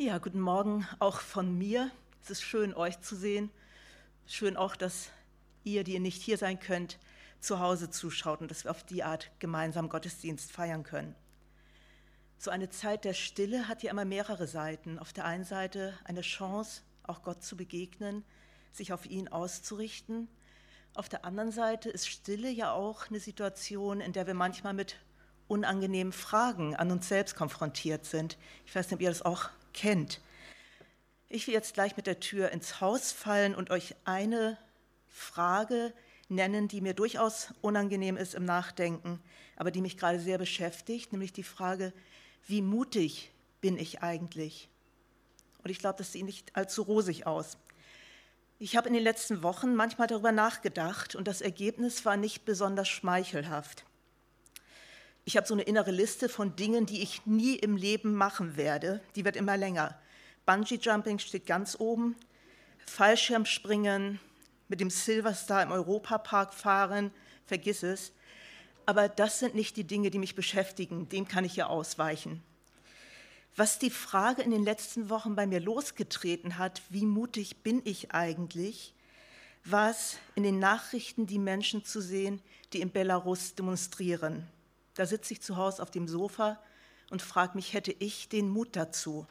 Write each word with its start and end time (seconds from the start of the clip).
Ja, 0.00 0.18
guten 0.18 0.38
Morgen 0.38 0.86
auch 1.00 1.18
von 1.18 1.58
mir. 1.58 1.90
Es 2.22 2.30
ist 2.30 2.42
schön, 2.42 2.72
euch 2.72 3.00
zu 3.00 3.16
sehen. 3.16 3.50
Schön 4.28 4.56
auch, 4.56 4.76
dass 4.76 5.10
ihr, 5.64 5.82
die 5.82 5.94
ihr 5.94 6.00
nicht 6.00 6.22
hier 6.22 6.38
sein 6.38 6.60
könnt, 6.60 7.00
zu 7.40 7.58
Hause 7.58 7.90
zuschaut 7.90 8.40
und 8.40 8.48
dass 8.48 8.62
wir 8.62 8.70
auf 8.70 8.84
die 8.84 9.02
Art 9.02 9.32
gemeinsam 9.40 9.88
Gottesdienst 9.88 10.52
feiern 10.52 10.84
können. 10.84 11.16
So 12.38 12.52
eine 12.52 12.68
Zeit 12.68 13.04
der 13.04 13.12
Stille 13.12 13.66
hat 13.66 13.82
ja 13.82 13.90
immer 13.90 14.04
mehrere 14.04 14.46
Seiten. 14.46 15.00
Auf 15.00 15.12
der 15.12 15.24
einen 15.24 15.42
Seite 15.42 15.98
eine 16.04 16.20
Chance, 16.20 16.82
auch 17.02 17.24
Gott 17.24 17.42
zu 17.42 17.56
begegnen, 17.56 18.22
sich 18.70 18.92
auf 18.92 19.04
ihn 19.04 19.26
auszurichten. 19.26 20.28
Auf 20.94 21.08
der 21.08 21.24
anderen 21.24 21.50
Seite 21.50 21.90
ist 21.90 22.06
Stille 22.06 22.50
ja 22.50 22.70
auch 22.70 23.08
eine 23.08 23.18
Situation, 23.18 24.00
in 24.00 24.12
der 24.12 24.28
wir 24.28 24.34
manchmal 24.34 24.74
mit 24.74 24.94
unangenehmen 25.48 26.12
Fragen 26.12 26.76
an 26.76 26.92
uns 26.92 27.08
selbst 27.08 27.34
konfrontiert 27.34 28.04
sind. 28.04 28.38
Ich 28.64 28.76
weiß 28.76 28.86
nicht, 28.86 28.94
ob 28.94 29.00
ihr 29.00 29.08
das 29.08 29.22
auch 29.22 29.50
kennt. 29.72 30.20
Ich 31.28 31.46
will 31.46 31.54
jetzt 31.54 31.74
gleich 31.74 31.96
mit 31.96 32.06
der 32.06 32.20
Tür 32.20 32.50
ins 32.50 32.80
Haus 32.80 33.12
fallen 33.12 33.54
und 33.54 33.70
euch 33.70 33.94
eine 34.04 34.56
Frage 35.08 35.92
nennen, 36.28 36.68
die 36.68 36.80
mir 36.80 36.94
durchaus 36.94 37.52
unangenehm 37.60 38.16
ist 38.16 38.34
im 38.34 38.44
Nachdenken, 38.44 39.20
aber 39.56 39.70
die 39.70 39.80
mich 39.80 39.96
gerade 39.96 40.20
sehr 40.20 40.38
beschäftigt, 40.38 41.12
nämlich 41.12 41.32
die 41.32 41.42
Frage, 41.42 41.92
wie 42.46 42.62
mutig 42.62 43.30
bin 43.60 43.76
ich 43.76 44.02
eigentlich? 44.02 44.68
Und 45.62 45.70
ich 45.70 45.78
glaube, 45.78 45.98
das 45.98 46.12
sieht 46.12 46.24
nicht 46.24 46.54
allzu 46.56 46.82
rosig 46.82 47.26
aus. 47.26 47.58
Ich 48.58 48.76
habe 48.76 48.88
in 48.88 48.94
den 48.94 49.02
letzten 49.02 49.42
Wochen 49.42 49.74
manchmal 49.74 50.08
darüber 50.08 50.32
nachgedacht 50.32 51.14
und 51.14 51.28
das 51.28 51.40
Ergebnis 51.40 52.04
war 52.04 52.16
nicht 52.16 52.44
besonders 52.44 52.88
schmeichelhaft. 52.88 53.84
Ich 55.28 55.36
habe 55.36 55.46
so 55.46 55.52
eine 55.52 55.64
innere 55.64 55.90
Liste 55.90 56.30
von 56.30 56.56
Dingen, 56.56 56.86
die 56.86 57.02
ich 57.02 57.26
nie 57.26 57.56
im 57.56 57.76
Leben 57.76 58.14
machen 58.14 58.56
werde. 58.56 59.02
Die 59.14 59.26
wird 59.26 59.36
immer 59.36 59.58
länger. 59.58 59.94
Bungee 60.46 60.78
Jumping 60.80 61.18
steht 61.18 61.44
ganz 61.44 61.78
oben, 61.78 62.16
Fallschirmspringen, 62.86 64.20
mit 64.68 64.80
dem 64.80 64.88
Silverstar 64.88 65.62
im 65.62 65.70
Europapark 65.70 66.54
fahren, 66.54 67.10
vergiss 67.44 67.82
es. 67.82 68.12
Aber 68.86 69.10
das 69.10 69.38
sind 69.38 69.54
nicht 69.54 69.76
die 69.76 69.84
Dinge, 69.84 70.08
die 70.08 70.18
mich 70.18 70.34
beschäftigen. 70.34 71.10
Dem 71.10 71.28
kann 71.28 71.44
ich 71.44 71.56
ja 71.56 71.66
ausweichen. 71.66 72.42
Was 73.54 73.78
die 73.78 73.90
Frage 73.90 74.40
in 74.40 74.50
den 74.50 74.64
letzten 74.64 75.10
Wochen 75.10 75.36
bei 75.36 75.46
mir 75.46 75.60
losgetreten 75.60 76.56
hat, 76.56 76.80
wie 76.88 77.04
mutig 77.04 77.62
bin 77.62 77.82
ich 77.84 78.12
eigentlich, 78.12 78.94
war 79.62 79.90
es 79.90 80.16
in 80.36 80.42
den 80.42 80.58
Nachrichten, 80.58 81.26
die 81.26 81.38
Menschen 81.38 81.84
zu 81.84 82.00
sehen, 82.00 82.40
die 82.72 82.80
in 82.80 82.90
Belarus 82.90 83.54
demonstrieren. 83.54 84.48
Da 84.98 85.06
sitze 85.06 85.32
ich 85.32 85.40
zu 85.40 85.56
Hause 85.56 85.80
auf 85.80 85.92
dem 85.92 86.08
Sofa 86.08 86.58
und 87.08 87.22
frage 87.22 87.54
mich, 87.54 87.72
hätte 87.72 87.92
ich 87.92 88.28
den 88.28 88.48
Mut 88.48 88.74
dazu? 88.74 89.28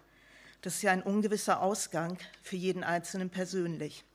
Das 0.62 0.76
ist 0.76 0.82
ja 0.82 0.94
ein 0.94 1.04
ungewisser 1.04 1.62
Ausgang 1.62 2.18
für 2.42 2.56
jeden 2.56 2.86
Einzelnen 2.86 3.30
persönlich. 3.30 4.06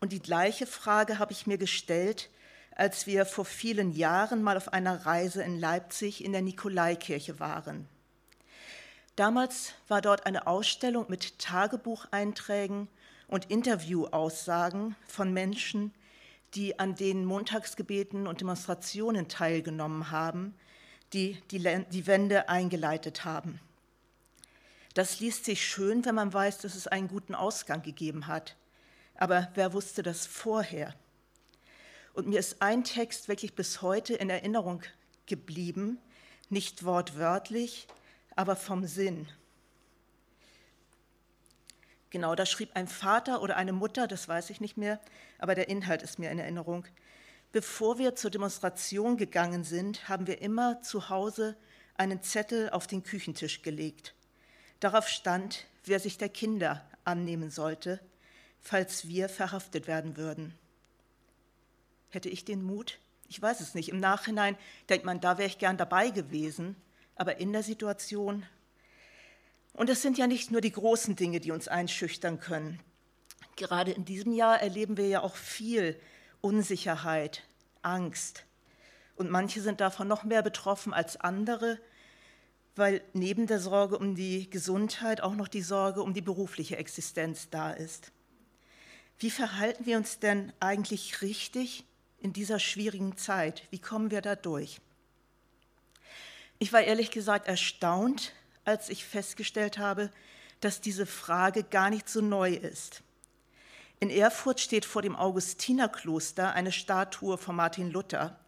Und 0.00 0.10
die 0.10 0.18
gleiche 0.18 0.66
Frage 0.66 1.20
habe 1.20 1.30
ich 1.30 1.46
mir 1.46 1.56
gestellt, 1.56 2.30
als 2.72 3.06
wir 3.06 3.26
vor 3.26 3.44
vielen 3.44 3.92
Jahren 3.92 4.42
mal 4.42 4.56
auf 4.56 4.72
einer 4.72 5.06
Reise 5.06 5.44
in 5.44 5.56
Leipzig 5.56 6.24
in 6.24 6.32
der 6.32 6.42
Nikolaikirche 6.42 7.38
waren. 7.38 7.88
Damals 9.14 9.74
war 9.86 10.00
dort 10.00 10.26
eine 10.26 10.48
Ausstellung 10.48 11.06
mit 11.08 11.38
Tagebucheinträgen 11.38 12.88
und 13.28 13.52
Interviewaussagen 13.52 14.96
von 15.06 15.32
Menschen, 15.32 15.94
die 16.54 16.78
an 16.78 16.94
den 16.94 17.24
Montagsgebeten 17.24 18.26
und 18.26 18.40
Demonstrationen 18.40 19.28
teilgenommen 19.28 20.10
haben, 20.10 20.54
die 21.12 21.40
die, 21.50 21.84
die 21.90 22.06
Wende 22.06 22.48
eingeleitet 22.48 23.24
haben. 23.24 23.60
Das 24.94 25.20
liest 25.20 25.44
sich 25.44 25.66
schön, 25.66 26.04
wenn 26.04 26.14
man 26.14 26.32
weiß, 26.32 26.58
dass 26.58 26.74
es 26.74 26.86
einen 26.86 27.08
guten 27.08 27.34
Ausgang 27.34 27.82
gegeben 27.82 28.26
hat. 28.26 28.56
Aber 29.14 29.48
wer 29.54 29.72
wusste 29.72 30.02
das 30.02 30.26
vorher? 30.26 30.94
Und 32.14 32.26
mir 32.26 32.40
ist 32.40 32.60
ein 32.62 32.82
Text 32.82 33.28
wirklich 33.28 33.54
bis 33.54 33.80
heute 33.82 34.14
in 34.14 34.30
Erinnerung 34.30 34.82
geblieben, 35.26 35.98
nicht 36.48 36.84
wortwörtlich, 36.84 37.86
aber 38.34 38.56
vom 38.56 38.86
Sinn. 38.86 39.28
Genau, 42.10 42.34
da 42.34 42.46
schrieb 42.46 42.70
ein 42.74 42.88
Vater 42.88 43.42
oder 43.42 43.56
eine 43.56 43.72
Mutter, 43.72 44.06
das 44.06 44.28
weiß 44.28 44.50
ich 44.50 44.60
nicht 44.60 44.76
mehr, 44.76 44.98
aber 45.38 45.54
der 45.54 45.68
Inhalt 45.68 46.02
ist 46.02 46.18
mir 46.18 46.30
in 46.30 46.38
Erinnerung. 46.38 46.86
Bevor 47.52 47.98
wir 47.98 48.14
zur 48.14 48.30
Demonstration 48.30 49.16
gegangen 49.16 49.64
sind, 49.64 50.08
haben 50.08 50.26
wir 50.26 50.40
immer 50.40 50.80
zu 50.82 51.10
Hause 51.10 51.56
einen 51.96 52.22
Zettel 52.22 52.70
auf 52.70 52.86
den 52.86 53.02
Küchentisch 53.02 53.62
gelegt. 53.62 54.14
Darauf 54.80 55.08
stand, 55.08 55.66
wer 55.84 55.98
sich 55.98 56.18
der 56.18 56.28
Kinder 56.28 56.84
annehmen 57.04 57.50
sollte, 57.50 58.00
falls 58.60 59.08
wir 59.08 59.28
verhaftet 59.28 59.86
werden 59.86 60.16
würden. 60.16 60.54
Hätte 62.10 62.28
ich 62.28 62.44
den 62.44 62.62
Mut? 62.62 62.98
Ich 63.28 63.40
weiß 63.40 63.60
es 63.60 63.74
nicht. 63.74 63.90
Im 63.90 64.00
Nachhinein 64.00 64.56
denkt 64.88 65.04
man, 65.04 65.20
da 65.20 65.36
wäre 65.36 65.48
ich 65.48 65.58
gern 65.58 65.76
dabei 65.76 66.10
gewesen, 66.10 66.76
aber 67.16 67.38
in 67.38 67.52
der 67.52 67.62
Situation 67.62 68.46
und 69.72 69.90
es 69.90 70.02
sind 70.02 70.18
ja 70.18 70.26
nicht 70.26 70.50
nur 70.50 70.60
die 70.60 70.72
großen 70.72 71.16
Dinge, 71.16 71.40
die 71.40 71.52
uns 71.52 71.68
einschüchtern 71.68 72.40
können. 72.40 72.80
Gerade 73.56 73.92
in 73.92 74.04
diesem 74.04 74.32
Jahr 74.32 74.60
erleben 74.60 74.96
wir 74.96 75.08
ja 75.08 75.22
auch 75.22 75.36
viel 75.36 75.98
Unsicherheit, 76.40 77.42
Angst. 77.82 78.44
Und 79.16 79.30
manche 79.30 79.60
sind 79.60 79.80
davon 79.80 80.06
noch 80.06 80.24
mehr 80.24 80.42
betroffen 80.42 80.94
als 80.94 81.16
andere, 81.16 81.80
weil 82.76 83.02
neben 83.12 83.48
der 83.48 83.58
Sorge 83.58 83.98
um 83.98 84.14
die 84.14 84.48
Gesundheit 84.48 85.20
auch 85.20 85.34
noch 85.34 85.48
die 85.48 85.62
Sorge 85.62 86.02
um 86.02 86.14
die 86.14 86.20
berufliche 86.20 86.76
Existenz 86.76 87.50
da 87.50 87.72
ist. 87.72 88.12
Wie 89.18 89.30
verhalten 89.30 89.84
wir 89.84 89.96
uns 89.96 90.20
denn 90.20 90.52
eigentlich 90.60 91.22
richtig 91.22 91.84
in 92.20 92.32
dieser 92.32 92.60
schwierigen 92.60 93.16
Zeit? 93.16 93.64
Wie 93.70 93.80
kommen 93.80 94.12
wir 94.12 94.22
da 94.22 94.36
durch? 94.36 94.80
Ich 96.60 96.72
war 96.72 96.82
ehrlich 96.82 97.10
gesagt 97.10 97.48
erstaunt, 97.48 98.32
als 98.68 98.90
ich 98.90 99.06
festgestellt 99.06 99.78
habe, 99.78 100.10
dass 100.60 100.82
diese 100.82 101.06
Frage 101.06 101.64
gar 101.64 101.88
nicht 101.88 102.06
so 102.06 102.20
neu 102.20 102.52
ist. 102.52 103.02
In 103.98 104.10
Erfurt 104.10 104.60
steht 104.60 104.84
vor 104.84 105.00
dem 105.00 105.16
Augustinerkloster 105.16 106.52
eine 106.52 106.70
Statue 106.70 107.38
von 107.38 107.56
Martin 107.56 107.90
Luther, 107.90 108.38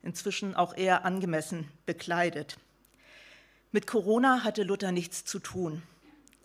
inzwischen 0.00 0.54
auch 0.54 0.76
eher 0.76 1.04
angemessen 1.04 1.68
bekleidet. 1.86 2.56
Mit 3.72 3.88
Corona 3.88 4.44
hatte 4.44 4.62
Luther 4.62 4.92
nichts 4.92 5.24
zu 5.24 5.40
tun, 5.40 5.82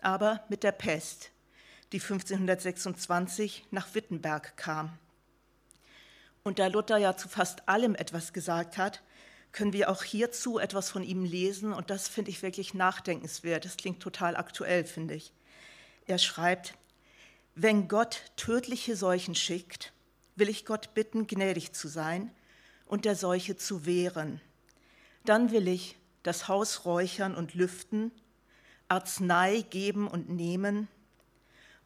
aber 0.02 0.42
mit 0.48 0.64
der 0.64 0.72
Pest, 0.72 1.30
die 1.92 2.00
1526 2.00 3.64
nach 3.70 3.94
Wittenberg 3.94 4.56
kam. 4.56 4.98
Und 6.42 6.58
da 6.58 6.66
Luther 6.66 6.96
ja 6.96 7.16
zu 7.16 7.28
fast 7.28 7.68
allem 7.68 7.94
etwas 7.94 8.32
gesagt 8.32 8.76
hat, 8.76 9.02
können 9.52 9.72
wir 9.72 9.90
auch 9.90 10.02
hierzu 10.02 10.58
etwas 10.58 10.90
von 10.90 11.02
ihm 11.02 11.24
lesen 11.24 11.72
und 11.72 11.90
das 11.90 12.08
finde 12.08 12.30
ich 12.30 12.42
wirklich 12.42 12.74
nachdenkenswert. 12.74 13.64
Das 13.64 13.76
klingt 13.76 14.00
total 14.00 14.36
aktuell, 14.36 14.84
finde 14.84 15.14
ich. 15.14 15.32
Er 16.06 16.18
schreibt, 16.18 16.74
wenn 17.54 17.88
Gott 17.88 18.22
tödliche 18.36 18.96
Seuchen 18.96 19.34
schickt, 19.34 19.92
will 20.36 20.48
ich 20.48 20.64
Gott 20.64 20.94
bitten, 20.94 21.26
gnädig 21.26 21.72
zu 21.72 21.88
sein 21.88 22.30
und 22.86 23.04
der 23.04 23.16
Seuche 23.16 23.56
zu 23.56 23.86
wehren. 23.86 24.40
Dann 25.24 25.50
will 25.50 25.68
ich 25.68 25.96
das 26.22 26.48
Haus 26.48 26.84
räuchern 26.84 27.34
und 27.34 27.54
lüften, 27.54 28.12
Arznei 28.88 29.64
geben 29.70 30.08
und 30.08 30.28
nehmen, 30.28 30.88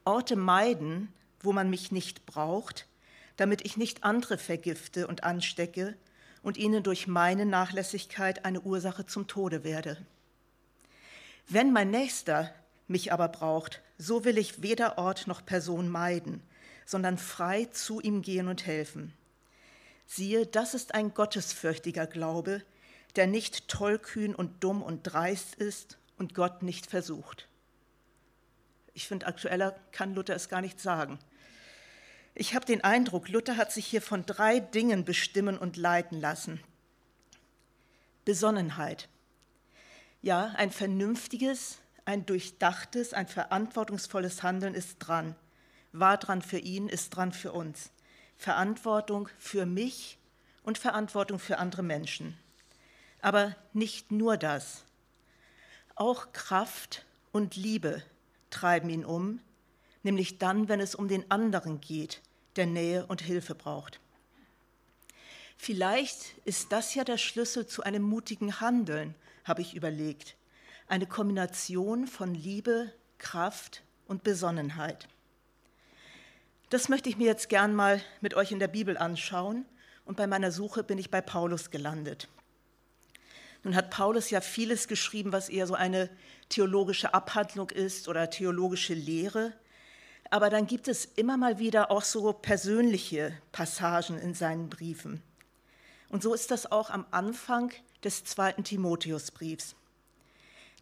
Orte 0.05 0.37
meiden, 0.37 1.13
wo 1.41 1.53
man 1.53 1.71
mich 1.71 1.93
nicht 1.93 2.27
braucht, 2.27 2.87
damit 3.37 3.65
ich 3.65 3.77
nicht 3.77 4.05
andere 4.05 4.39
vergifte 4.39 5.07
und 5.07 5.25
anstecke 5.25 5.97
und 6.45 6.59
ihnen 6.59 6.83
durch 6.83 7.09
meine 7.09 7.47
Nachlässigkeit 7.47 8.45
eine 8.45 8.61
Ursache 8.61 9.07
zum 9.07 9.27
Tode 9.27 9.65
werde. 9.65 9.97
Wenn 11.49 11.73
mein 11.73 11.91
Nächster 11.91 12.55
mich 12.87 13.13
aber 13.13 13.29
braucht, 13.29 13.81
so 13.99 14.25
will 14.25 14.39
ich 14.39 14.63
weder 14.63 14.99
Ort 14.99 15.27
noch 15.27 15.45
Person 15.45 15.89
meiden, 15.89 16.43
sondern 16.85 17.17
frei 17.17 17.65
zu 17.65 18.01
ihm 18.01 18.21
gehen 18.21 18.49
und 18.49 18.67
helfen. 18.67 19.15
Siehe, 20.07 20.47
das 20.47 20.75
ist 20.75 20.95
ein 20.95 21.15
gottesfürchtiger 21.15 22.07
Glaube, 22.07 22.63
der 23.17 23.27
nicht 23.27 23.69
tollkühn 23.69 24.35
und 24.35 24.63
dumm 24.63 24.83
und 24.83 25.03
dreist 25.03 25.55
ist 25.55 25.97
und 26.19 26.35
Gott 26.35 26.63
nicht 26.63 26.87
versucht. 26.87 27.49
Ich 28.93 29.09
finde, 29.09 29.27
aktueller 29.27 29.75
kann 29.93 30.15
Luther 30.15 30.35
es 30.35 30.51
gar 30.51 30.61
nicht 30.61 30.79
sagen. 30.79 31.19
Ich 32.37 32.55
habe 32.55 32.67
den 32.67 32.83
Eindruck, 32.83 33.29
Luther 33.29 33.57
hat 33.57 33.73
sich 33.73 33.87
hier 33.87 34.03
von 34.03 34.27
drei 34.27 34.59
Dingen 34.59 35.05
bestimmen 35.05 35.57
und 35.57 35.77
leiten 35.77 36.21
lassen. 36.21 36.61
Besonnenheit. 38.25 39.09
Ja, 40.21 40.53
ein 40.57 40.73
vernünftiges, 40.73 41.79
ein 42.05 42.27
durchdachtes, 42.27 43.13
ein 43.13 43.29
verantwortungsvolles 43.29 44.43
Handeln 44.43 44.75
ist 44.75 44.99
dran. 44.99 45.37
War 45.93 46.17
dran 46.17 46.43
für 46.43 46.59
ihn, 46.59 46.89
ist 46.89 47.11
dran 47.11 47.33
für 47.33 47.53
uns. 47.53 47.93
Verantwortung 48.37 49.29
für 49.39 49.65
mich 49.65 50.19
und 50.65 50.77
Verantwortung 50.77 51.39
für 51.39 51.59
andere 51.59 51.85
Menschen. 51.85 52.37
Aber 53.21 53.55
nicht 53.73 54.11
nur 54.11 54.37
das. 54.37 54.85
Auch 55.95 56.33
Kraft 56.33 57.05
und 57.31 57.55
Liebe 57.55 58.03
treiben 58.51 58.91
ihn 58.91 59.05
um, 59.05 59.41
nämlich 60.05 60.39
dann, 60.39 60.69
wenn 60.69 60.81
es 60.81 60.95
um 60.95 61.09
den 61.09 61.31
anderen 61.31 61.81
geht, 61.81 62.23
der 62.57 62.67
Nähe 62.67 63.07
und 63.07 63.23
Hilfe 63.23 63.55
braucht. 63.55 64.01
Vielleicht 65.57 66.39
ist 66.45 66.73
das 66.73 66.95
ja 66.95 67.05
der 67.05 67.19
Schlüssel 67.19 67.67
zu 67.67 67.83
einem 67.83 68.03
mutigen 68.03 68.61
Handeln, 68.61 69.15
habe 69.45 69.63
ich 69.63 69.75
überlegt. 69.75 70.37
Eine 70.87 71.07
Kombination 71.07 72.07
von 72.07 72.35
Liebe, 72.35 72.93
Kraft 73.19 73.83
und 74.07 74.23
Besonnenheit. 74.23 75.09
Das 76.71 76.89
möchte 76.89 77.09
ich 77.09 77.17
mir 77.17 77.27
jetzt 77.27 77.49
gern 77.49 77.75
mal 77.75 78.03
mit 78.21 78.35
euch 78.35 78.53
in 78.53 78.59
der 78.59 78.69
Bibel 78.69 78.99
anschauen 78.99 79.65
und 80.05 80.17
bei 80.17 80.27
meiner 80.27 80.51
Suche 80.51 80.83
bin 80.83 80.99
ich 80.99 81.11
bei 81.11 81.21
Paulus 81.21 81.71
gelandet. 81.71 82.29
Nun 83.63 83.75
hat 83.75 83.91
Paulus 83.91 84.29
ja 84.31 84.41
vieles 84.43 84.89
geschrieben, 84.89 85.33
was 85.33 85.49
eher 85.49 85.67
so 85.67 85.75
eine 85.75 86.11
theologische 86.51 87.15
Abhandlung 87.15 87.71
ist 87.71 88.09
oder 88.09 88.29
theologische 88.29 88.93
Lehre. 88.93 89.55
Aber 90.35 90.51
dann 90.51 90.67
gibt 90.67 90.89
es 90.89 91.05
immer 91.05 91.37
mal 91.37 91.61
wieder 91.61 91.93
auch 91.93 92.03
so 92.03 92.33
persönliche 92.33 93.39
Passagen 93.53 94.19
in 94.19 94.35
seinen 94.35 94.69
Briefen. 94.69 95.23
Und 96.09 96.25
so 96.25 96.35
ist 96.35 96.51
das 96.51 96.73
auch 96.73 96.91
am 96.91 97.07
Anfang 97.13 97.73
des 98.03 98.25
zweiten 98.25 98.65
Timotheusbriefs. 98.65 99.77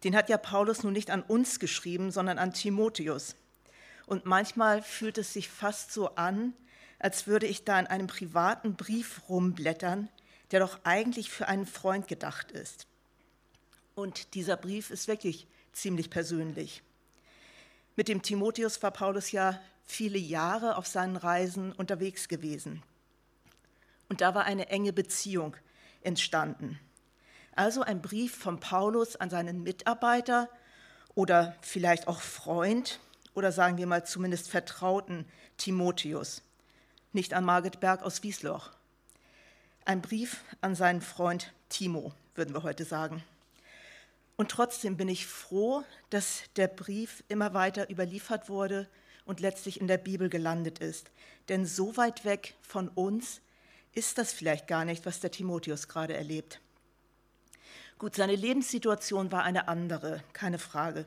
Den 0.03 0.15
hat 0.15 0.27
ja 0.27 0.39
Paulus 0.39 0.81
nun 0.81 0.93
nicht 0.93 1.11
an 1.11 1.21
uns 1.21 1.59
geschrieben, 1.59 2.09
sondern 2.09 2.39
an 2.39 2.51
Timotheus. 2.51 3.35
Und 4.07 4.25
manchmal 4.25 4.81
fühlt 4.81 5.19
es 5.19 5.33
sich 5.33 5.49
fast 5.49 5.93
so 5.93 6.15
an, 6.15 6.55
als 6.97 7.27
würde 7.27 7.45
ich 7.45 7.63
da 7.63 7.79
in 7.79 7.85
einem 7.85 8.07
privaten 8.07 8.75
Brief 8.75 9.21
rumblättern, 9.29 10.09
der 10.49 10.61
doch 10.61 10.79
eigentlich 10.83 11.29
für 11.29 11.47
einen 11.47 11.67
Freund 11.67 12.07
gedacht 12.07 12.49
ist. 12.49 12.87
Und 13.93 14.33
dieser 14.33 14.57
Brief 14.57 14.89
ist 14.89 15.07
wirklich 15.07 15.45
ziemlich 15.73 16.09
persönlich. 16.09 16.81
Mit 17.95 18.07
dem 18.07 18.21
Timotheus 18.21 18.81
war 18.81 18.91
Paulus 18.91 19.31
ja 19.31 19.59
viele 19.85 20.17
Jahre 20.17 20.77
auf 20.77 20.87
seinen 20.87 21.15
Reisen 21.15 21.71
unterwegs 21.71 22.27
gewesen. 22.27 22.81
Und 24.09 24.21
da 24.21 24.33
war 24.33 24.45
eine 24.45 24.69
enge 24.69 24.93
Beziehung 24.93 25.55
entstanden. 26.01 26.79
Also 27.55 27.83
ein 27.83 28.01
Brief 28.01 28.35
von 28.35 28.59
Paulus 28.59 29.15
an 29.15 29.29
seinen 29.29 29.61
Mitarbeiter 29.63 30.49
oder 31.13 31.55
vielleicht 31.61 32.07
auch 32.07 32.21
Freund 32.21 32.99
oder 33.35 33.51
sagen 33.51 33.77
wir 33.77 33.85
mal 33.85 34.05
zumindest 34.05 34.49
Vertrauten 34.49 35.25
Timotheus, 35.57 36.41
nicht 37.11 37.33
an 37.33 37.45
Margit 37.45 37.79
Berg 37.79 38.01
aus 38.01 38.23
Wiesloch. 38.23 38.71
Ein 39.85 40.01
Brief 40.01 40.43
an 40.61 40.75
seinen 40.75 41.01
Freund 41.01 41.53
Timo, 41.69 42.13
würden 42.35 42.55
wir 42.55 42.63
heute 42.63 42.85
sagen. 42.85 43.23
Und 44.35 44.49
trotzdem 44.49 44.97
bin 44.97 45.09
ich 45.09 45.27
froh, 45.27 45.83
dass 46.09 46.43
der 46.55 46.67
Brief 46.67 47.23
immer 47.27 47.53
weiter 47.53 47.89
überliefert 47.89 48.49
wurde 48.49 48.89
und 49.25 49.39
letztlich 49.39 49.79
in 49.79 49.87
der 49.87 49.97
Bibel 49.97 50.29
gelandet 50.29 50.79
ist. 50.79 51.11
Denn 51.49 51.65
so 51.65 51.97
weit 51.97 52.25
weg 52.25 52.55
von 52.61 52.87
uns 52.89 53.41
ist 53.93 54.17
das 54.17 54.33
vielleicht 54.33 54.67
gar 54.67 54.85
nicht, 54.85 55.05
was 55.05 55.19
der 55.19 55.31
Timotheus 55.31 55.87
gerade 55.87 56.15
erlebt. 56.15 56.59
Gut, 57.99 58.15
seine 58.15 58.35
Lebenssituation 58.35 59.31
war 59.31 59.43
eine 59.43 59.67
andere, 59.67 60.23
keine 60.33 60.59
Frage. 60.59 61.05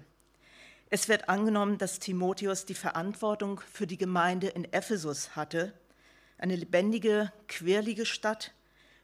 Es 0.89 1.09
wird 1.09 1.29
angenommen, 1.29 1.79
dass 1.79 1.99
Timotheus 1.99 2.65
die 2.65 2.75
Verantwortung 2.75 3.61
für 3.73 3.89
die 3.89 3.99
Gemeinde 3.99 4.47
in 4.47 4.73
Ephesus 4.73 5.35
hatte, 5.35 5.73
eine 6.39 6.55
lebendige, 6.55 7.33
quirlige 7.49 8.07
Stadt, 8.07 8.53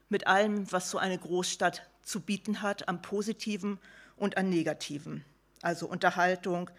mit 0.09 0.27
allem, 0.27 0.71
was 0.71 0.91
so 0.91 0.99
eine 0.99 1.19
Großstadt 1.19 1.89
zu 2.03 2.21
bieten 2.21 2.63
hat, 2.63 2.89
an 2.89 3.03
Positiven 3.03 3.81
und 4.23 4.37
an 4.37 4.49
Negativen. 4.49 5.25
Also 5.63 5.87
Unterhaltung, 5.89 6.71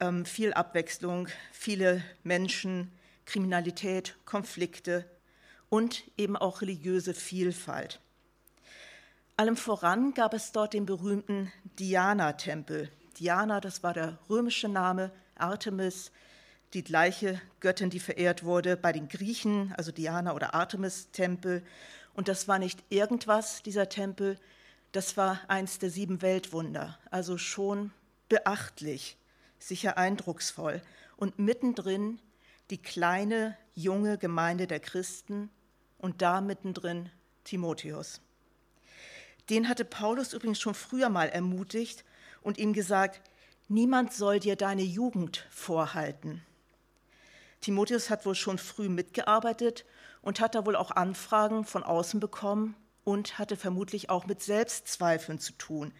ähm, 0.00 0.24
viel 0.24 0.54
Abwechslung, 0.54 1.28
viele 1.52 2.02
Menschen, 2.22 2.90
Kriminalität, 3.26 4.16
Konflikte 4.24 5.04
und 5.68 6.04
eben 6.16 6.38
auch 6.38 6.62
religiöse 6.62 7.12
Vielfalt. 7.12 8.00
Allem 9.36 9.58
voran 9.58 10.14
gab 10.14 10.32
es 10.32 10.52
dort 10.52 10.72
den 10.72 10.86
berühmten 10.86 11.52
Diana-Tempel. 11.78 12.90
Diana, 13.18 13.60
das 13.60 13.82
war 13.82 13.92
der 13.92 14.18
römische 14.30 14.68
Name, 14.68 15.12
Artemis, 15.34 16.10
die 16.72 16.82
gleiche 16.82 17.42
Göttin, 17.60 17.90
die 17.90 18.00
verehrt 18.00 18.42
wurde 18.42 18.78
bei 18.78 18.92
den 18.92 19.08
Griechen, 19.08 19.74
also 19.76 19.92
Diana 19.92 20.34
oder 20.34 20.54
Artemis-Tempel. 20.54 21.62
Und 22.14 22.28
das 22.28 22.48
war 22.48 22.58
nicht 22.58 22.82
irgendwas, 22.88 23.62
dieser 23.62 23.90
Tempel, 23.90 24.38
das 24.92 25.16
war 25.16 25.40
eins 25.48 25.78
der 25.78 25.90
sieben 25.90 26.20
Weltwunder, 26.22 26.98
also 27.10 27.38
schon 27.38 27.92
beachtlich, 28.28 29.16
sicher 29.58 29.98
eindrucksvoll. 29.98 30.82
Und 31.16 31.38
mittendrin 31.38 32.18
die 32.70 32.78
kleine, 32.78 33.56
junge 33.74 34.18
Gemeinde 34.18 34.66
der 34.66 34.80
Christen 34.80 35.50
und 35.98 36.22
da 36.22 36.40
mittendrin 36.40 37.10
Timotheus. 37.44 38.20
Den 39.48 39.68
hatte 39.68 39.84
Paulus 39.84 40.32
übrigens 40.32 40.60
schon 40.60 40.74
früher 40.74 41.08
mal 41.08 41.28
ermutigt 41.28 42.04
und 42.42 42.58
ihm 42.58 42.72
gesagt, 42.72 43.20
niemand 43.68 44.12
soll 44.12 44.40
dir 44.40 44.56
deine 44.56 44.82
Jugend 44.82 45.46
vorhalten. 45.50 46.42
Timotheus 47.60 48.10
hat 48.10 48.24
wohl 48.24 48.34
schon 48.34 48.58
früh 48.58 48.88
mitgearbeitet 48.88 49.84
und 50.22 50.40
hat 50.40 50.54
da 50.54 50.64
wohl 50.64 50.76
auch 50.76 50.92
Anfragen 50.92 51.64
von 51.64 51.82
außen 51.82 52.20
bekommen 52.20 52.74
und 53.04 53.38
hatte 53.38 53.56
vermutlich 53.56 54.10
auch 54.10 54.26
mit 54.26 54.42
Selbstzweifeln 54.42 55.38
zu 55.38 55.52
tun. 55.52 55.92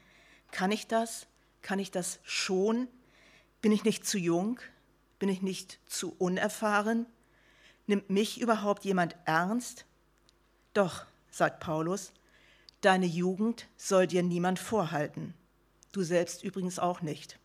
Kann 0.50 0.73
ich 0.73 0.87
das? 0.87 1.26
Kann 1.62 1.79
ich 1.79 1.91
das 1.91 2.20
schon? 2.23 2.88
Bin 3.61 3.73
ich 3.73 3.85
nicht 3.85 4.06
zu 4.06 4.19
jung? 4.19 4.61
Bin 5.19 5.29
ich 5.29 5.43
nicht 5.43 5.81
zu 5.87 6.14
unerfahren? 6.19 7.06
Nimmt 7.87 8.11
mich 8.11 8.41
überhaupt 8.41 8.85
jemand 8.85 9.17
ernst? 9.25 9.85
Doch, 10.75 11.06
sagt 11.31 11.61
Paulus, 11.61 12.12
deine 12.81 13.06
Jugend 13.06 13.69
soll 13.76 14.06
dir 14.06 14.23
niemand 14.23 14.58
vorhalten. 14.58 15.35
Du 15.93 16.02
selbst 16.02 16.44
übrigens 16.44 16.79
auch 16.79 17.02
nicht. 17.02 17.38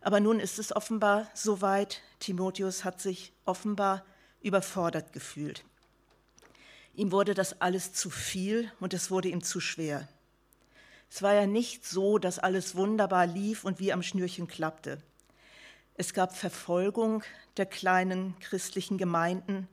Aber 0.00 0.20
nun 0.20 0.40
ist 0.40 0.58
es 0.58 0.74
offenbar 0.74 1.28
soweit, 1.34 2.02
Timotheus 2.18 2.84
hat 2.84 3.00
sich 3.00 3.32
offenbar 3.44 4.04
überfordert 4.40 5.12
gefühlt. 5.12 5.64
Ihm 6.94 7.10
wurde 7.10 7.34
das 7.34 7.60
alles 7.60 7.92
zu 7.92 8.10
viel 8.10 8.70
und 8.80 8.92
es 8.92 9.10
wurde 9.10 9.28
ihm 9.28 9.42
zu 9.42 9.60
schwer. 9.60 10.06
Es 11.10 11.22
war 11.22 11.34
ja 11.34 11.46
nicht 11.46 11.86
so, 11.86 12.18
dass 12.18 12.38
alles 12.38 12.74
wunderbar 12.74 13.26
lief 13.26 13.64
und 13.64 13.80
wie 13.80 13.92
am 13.92 14.02
Schnürchen 14.02 14.46
klappte. 14.46 14.98
Es 15.94 16.14
gab 16.14 16.36
Verfolgung 16.36 17.22
der 17.56 17.66
kleinen 17.66 18.38
christlichen 18.40 18.98
Gemeinden 18.98 19.68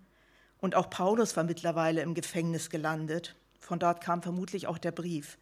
und 0.60 0.76
auch 0.76 0.90
Paulus 0.90 1.36
war 1.38 1.44
mittlerweile 1.44 2.02
im 2.02 2.14
Gefängnis 2.14 2.70
gelandet. 2.70 3.36
Von 3.60 3.80
dort 3.80 4.02
kam 4.02 4.22
vermutlich 4.22 4.68
auch 4.68 4.78
der 4.78 4.92
Brief. 4.92 5.38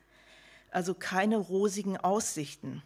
Also 0.72 0.94
keine 0.94 1.38
rosigen 1.38 1.98
Aussichten. 1.98 2.84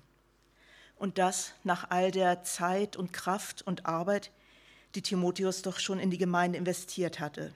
Und 0.95 1.17
das 1.17 1.53
nach 1.63 1.89
all 1.89 2.12
der 2.12 2.43
Zeit 2.43 2.95
und 2.95 3.12
Kraft 3.12 3.62
und 3.63 3.86
Arbeit, 3.86 4.31
die 4.95 5.01
Timotheus 5.01 5.62
doch 5.62 5.79
schon 5.79 6.00
in 6.00 6.12
die 6.12 6.17
Gemeinde 6.17 6.57
investiert 6.57 7.19
hatte. 7.19 7.53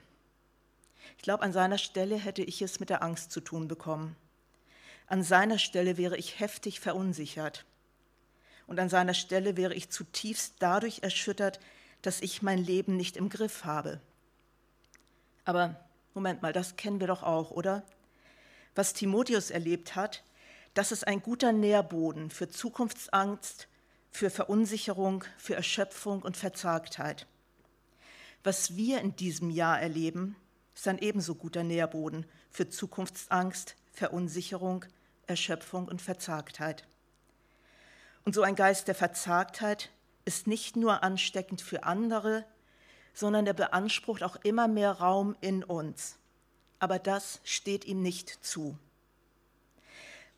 Ich 1.16 1.22
glaube, 1.22 1.42
an 1.42 1.52
seiner 1.52 1.78
Stelle 1.78 2.16
hätte 2.16 2.42
ich 2.42 2.62
es 2.62 2.80
mit 2.80 2.90
der 2.90 3.02
Angst 3.02 3.32
zu 3.32 3.40
tun 3.40 3.68
bekommen. 3.68 4.16
An 5.06 5.22
seiner 5.22 5.58
Stelle 5.58 5.96
wäre 5.96 6.16
ich 6.16 6.40
heftig 6.40 6.80
verunsichert. 6.80 7.64
Und 8.66 8.80
an 8.80 8.88
seiner 8.88 9.14
Stelle 9.14 9.56
wäre 9.56 9.74
ich 9.74 9.90
zutiefst 9.90 10.56
dadurch 10.58 11.02
erschüttert, 11.02 11.60
dass 12.02 12.20
ich 12.20 12.42
mein 12.42 12.58
Leben 12.58 12.96
nicht 12.96 13.16
im 13.16 13.28
Griff 13.28 13.64
habe. 13.64 14.00
Aber 15.44 15.76
Moment 16.14 16.42
mal, 16.42 16.52
das 16.52 16.76
kennen 16.76 16.98
wir 16.98 17.06
doch 17.06 17.22
auch, 17.22 17.50
oder? 17.50 17.84
Was 18.74 18.94
Timotheus 18.94 19.50
erlebt 19.50 19.94
hat, 19.94 20.24
das 20.74 20.92
ist 20.92 21.06
ein 21.06 21.22
guter 21.22 21.52
Nährboden 21.52 22.30
für 22.30 22.48
Zukunftsangst, 22.48 23.68
für 24.10 24.30
Verunsicherung, 24.30 25.24
für 25.38 25.54
Erschöpfung 25.54 26.22
und 26.22 26.36
Verzagtheit. 26.36 27.26
Was 28.44 28.76
wir 28.76 29.00
in 29.00 29.14
diesem 29.16 29.50
Jahr 29.50 29.80
erleben, 29.80 30.36
ist 30.76 30.86
ein 30.86 30.98
ebenso 30.98 31.34
guter 31.34 31.64
Nährboden 31.64 32.26
für 32.50 32.68
Zukunftsangst, 32.68 33.74
Verunsicherung, 33.92 34.84
Erschöpfung 35.26 35.88
und 35.88 36.00
Verzagtheit. 36.00 36.86
Und 38.24 38.34
so 38.34 38.42
ein 38.42 38.54
Geist 38.54 38.86
der 38.86 38.94
Verzagtheit 38.94 39.90
ist 40.24 40.46
nicht 40.46 40.76
nur 40.76 41.02
ansteckend 41.02 41.62
für 41.62 41.82
andere, 41.82 42.44
sondern 43.14 43.46
er 43.46 43.54
beansprucht 43.54 44.22
auch 44.22 44.36
immer 44.44 44.68
mehr 44.68 44.92
Raum 44.92 45.34
in 45.40 45.64
uns. 45.64 46.18
Aber 46.78 46.98
das 46.98 47.40
steht 47.42 47.86
ihm 47.86 48.02
nicht 48.02 48.44
zu. 48.44 48.78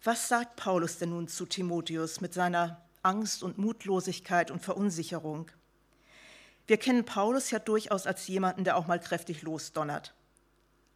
Was 0.04 0.28
sagt 0.28 0.57
Paulus 0.57 0.99
denn 0.99 1.11
nun 1.11 1.26
zu 1.28 1.45
Timotheus 1.45 2.21
mit 2.21 2.33
seiner 2.33 2.80
Angst 3.02 3.42
und 3.42 3.59
Mutlosigkeit 3.59 4.50
und 4.50 4.61
Verunsicherung. 4.62 5.50
Wir 6.66 6.76
kennen 6.76 7.04
Paulus 7.04 7.50
ja 7.50 7.59
durchaus 7.59 8.07
als 8.07 8.26
jemanden, 8.28 8.64
der 8.64 8.76
auch 8.76 8.87
mal 8.87 9.00
kräftig 9.00 9.42
losdonnert. 9.42 10.14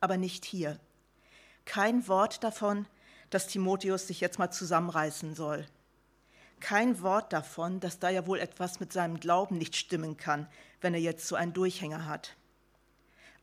Aber 0.02 0.16
nicht 0.16 0.44
hier. 0.44 0.80
Kein 1.64 2.08
Wort 2.08 2.42
davon, 2.42 2.86
dass 3.30 3.46
Timotheus 3.46 4.08
sich 4.08 4.20
jetzt 4.20 4.38
mal 4.38 4.50
zusammenreißen 4.50 5.34
soll. 5.34 5.64
kein 6.58 7.02
Wort 7.02 7.32
davon, 7.32 7.80
dass 7.80 7.98
da 7.98 8.08
ja 8.08 8.26
wohl 8.26 8.38
etwas 8.38 8.80
mit 8.80 8.92
seinem 8.92 9.18
Glauben 9.20 9.58
nicht 9.58 9.76
stimmen 9.76 10.16
kann, 10.16 10.48
wenn 10.80 10.94
er 10.94 11.00
jetzt 11.00 11.26
so 11.26 11.36
einen 11.36 11.52
Durchhänger 11.52 12.06
hat. 12.06 12.36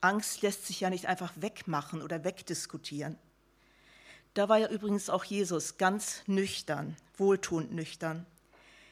Angst 0.01 0.41
lässt 0.41 0.67
sich 0.67 0.79
ja 0.81 0.89
nicht 0.89 1.07
einfach 1.07 1.33
wegmachen 1.35 2.01
oder 2.01 2.23
wegdiskutieren. 2.23 3.17
Da 4.33 4.47
war 4.47 4.57
ja 4.57 4.69
übrigens 4.69 5.09
auch 5.09 5.23
Jesus 5.23 5.77
ganz 5.77 6.23
nüchtern, 6.27 6.95
wohltuend 7.17 7.73
nüchtern. 7.73 8.25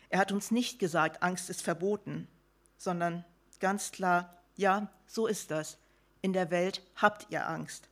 Er 0.09 0.19
hat 0.19 0.31
uns 0.31 0.51
nicht 0.51 0.79
gesagt, 0.79 1.21
Angst 1.23 1.49
ist 1.49 1.61
verboten, 1.61 2.27
sondern 2.77 3.23
ganz 3.59 3.91
klar, 3.91 4.37
ja, 4.55 4.89
so 5.05 5.27
ist 5.27 5.51
das. 5.51 5.77
In 6.21 6.33
der 6.33 6.51
Welt 6.51 6.81
habt 6.95 7.27
ihr 7.29 7.47
Angst. 7.47 7.89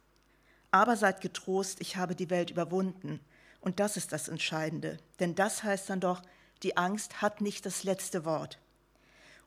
Aber 0.72 0.98
seid 0.98 1.22
getrost, 1.22 1.80
ich 1.80 1.96
habe 1.96 2.16
die 2.16 2.30
Welt 2.30 2.50
überwunden. 2.50 3.20
Und 3.62 3.80
das 3.80 3.98
ist 3.98 4.12
das 4.12 4.28
Entscheidende. 4.28 4.98
Denn 5.20 5.36
das 5.36 5.64
heißt 5.64 5.90
dann 5.90 6.00
doch, 6.00 6.22
die 6.64 6.78
Angst 6.78 7.22
hat 7.22 7.42
nicht 7.42 7.66
das 7.66 7.84
letzte 7.84 8.26
Wort. 8.26 8.60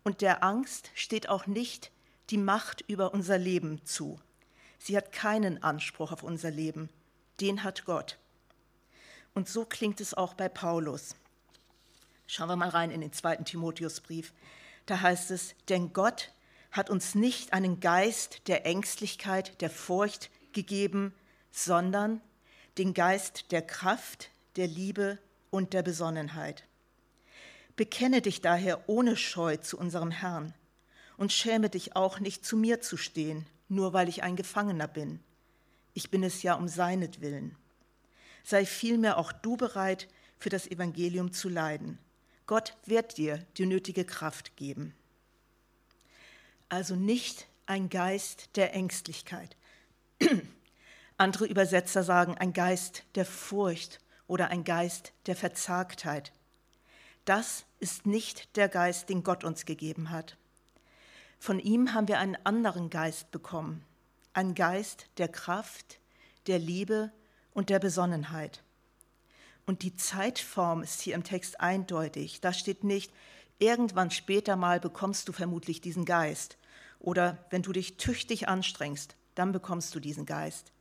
Und 0.04 0.20
der 0.20 0.42
Angst 0.42 0.90
steht 0.94 1.28
auch 1.28 1.46
nicht 1.46 1.90
die 2.30 2.38
Macht 2.38 2.82
über 2.82 3.14
unser 3.14 3.38
Leben 3.38 3.84
zu. 3.84 4.20
Sie 4.78 4.96
hat 4.96 5.12
keinen 5.12 5.62
Anspruch 5.62 6.12
auf 6.12 6.22
unser 6.22 6.50
Leben. 6.50 6.88
Den 7.40 7.64
hat 7.64 7.84
Gott. 7.84 8.18
Und 9.34 9.48
so 9.48 9.64
klingt 9.64 10.00
es 10.00 10.14
auch 10.14 10.34
bei 10.34 10.48
Paulus. 10.48 11.14
Schauen 12.26 12.48
wir 12.48 12.56
mal 12.56 12.68
rein 12.68 12.90
in 12.90 13.00
den 13.00 13.12
zweiten 13.12 13.44
Timotheusbrief. 13.44 14.32
Da 14.86 15.00
heißt 15.00 15.30
es, 15.30 15.54
denn 15.68 15.92
Gott 15.92 16.32
hat 16.70 16.90
uns 16.90 17.14
nicht 17.14 17.52
einen 17.52 17.80
Geist 17.80 18.42
der 18.48 18.66
Ängstlichkeit, 18.66 19.60
der 19.60 19.70
Furcht 19.70 20.30
gegeben, 20.52 21.14
sondern 21.50 22.20
den 22.76 22.94
Geist 22.94 23.50
der 23.52 23.62
Kraft, 23.62 24.30
der 24.56 24.66
Liebe 24.66 25.18
und 25.50 25.72
der 25.72 25.82
Besonnenheit. 25.82 26.64
Bekenne 27.76 28.22
dich 28.22 28.40
daher 28.40 28.88
ohne 28.88 29.16
Scheu 29.16 29.56
zu 29.56 29.78
unserem 29.78 30.10
Herrn 30.10 30.54
und 31.16 31.32
schäme 31.32 31.70
dich 31.70 31.96
auch 31.96 32.20
nicht 32.20 32.44
zu 32.44 32.56
mir 32.56 32.80
zu 32.80 32.96
stehen, 32.96 33.46
nur 33.68 33.92
weil 33.92 34.08
ich 34.08 34.22
ein 34.22 34.36
Gefangener 34.36 34.88
bin. 34.88 35.20
Ich 35.94 36.10
bin 36.10 36.22
es 36.22 36.42
ja 36.42 36.54
um 36.54 36.68
seinetwillen. 36.68 37.56
Sei 38.44 38.64
vielmehr 38.64 39.18
auch 39.18 39.32
du 39.32 39.56
bereit, 39.56 40.08
für 40.38 40.48
das 40.48 40.66
Evangelium 40.66 41.32
zu 41.32 41.48
leiden. 41.48 41.98
Gott 42.46 42.76
wird 42.86 43.18
dir 43.18 43.44
die 43.56 43.66
nötige 43.66 44.04
Kraft 44.04 44.56
geben. 44.56 44.94
Also 46.68 46.96
nicht 46.96 47.46
ein 47.66 47.88
Geist 47.88 48.56
der 48.56 48.74
Ängstlichkeit. 48.74 49.56
Andere 51.16 51.46
Übersetzer 51.46 52.02
sagen 52.02 52.36
ein 52.36 52.52
Geist 52.52 53.04
der 53.14 53.24
Furcht 53.24 54.00
oder 54.26 54.48
ein 54.48 54.64
Geist 54.64 55.12
der 55.26 55.36
Verzagtheit. 55.36 56.32
Das 57.24 57.64
ist 57.80 58.06
nicht 58.06 58.56
der 58.56 58.68
Geist, 58.68 59.08
den 59.08 59.22
Gott 59.22 59.44
uns 59.44 59.64
gegeben 59.64 60.10
hat. 60.10 60.36
Von 61.38 61.58
ihm 61.58 61.94
haben 61.94 62.08
wir 62.08 62.18
einen 62.18 62.36
anderen 62.44 62.90
Geist 62.90 63.30
bekommen, 63.30 63.84
einen 64.32 64.54
Geist 64.54 65.06
der 65.18 65.28
Kraft, 65.28 65.98
der 66.46 66.58
Liebe 66.58 67.12
und 67.52 67.70
der 67.70 67.78
Besonnenheit. 67.78 68.62
Und 69.66 69.82
die 69.82 69.94
Zeitform 69.94 70.82
ist 70.82 71.00
hier 71.00 71.14
im 71.14 71.24
Text 71.24 71.60
eindeutig. 71.60 72.40
Da 72.40 72.52
steht 72.52 72.84
nicht, 72.84 73.12
irgendwann 73.58 74.10
später 74.10 74.56
mal 74.56 74.80
bekommst 74.80 75.28
du 75.28 75.32
vermutlich 75.32 75.80
diesen 75.80 76.04
Geist. 76.04 76.57
Oder 76.98 77.38
wenn 77.50 77.62
du 77.62 77.72
dich 77.72 77.96
tüchtig 77.96 78.48
anstrengst, 78.48 79.16
dann 79.34 79.52
bekommst 79.52 79.94
du 79.94 80.00
diesen 80.00 80.26
Geist. 80.26 80.72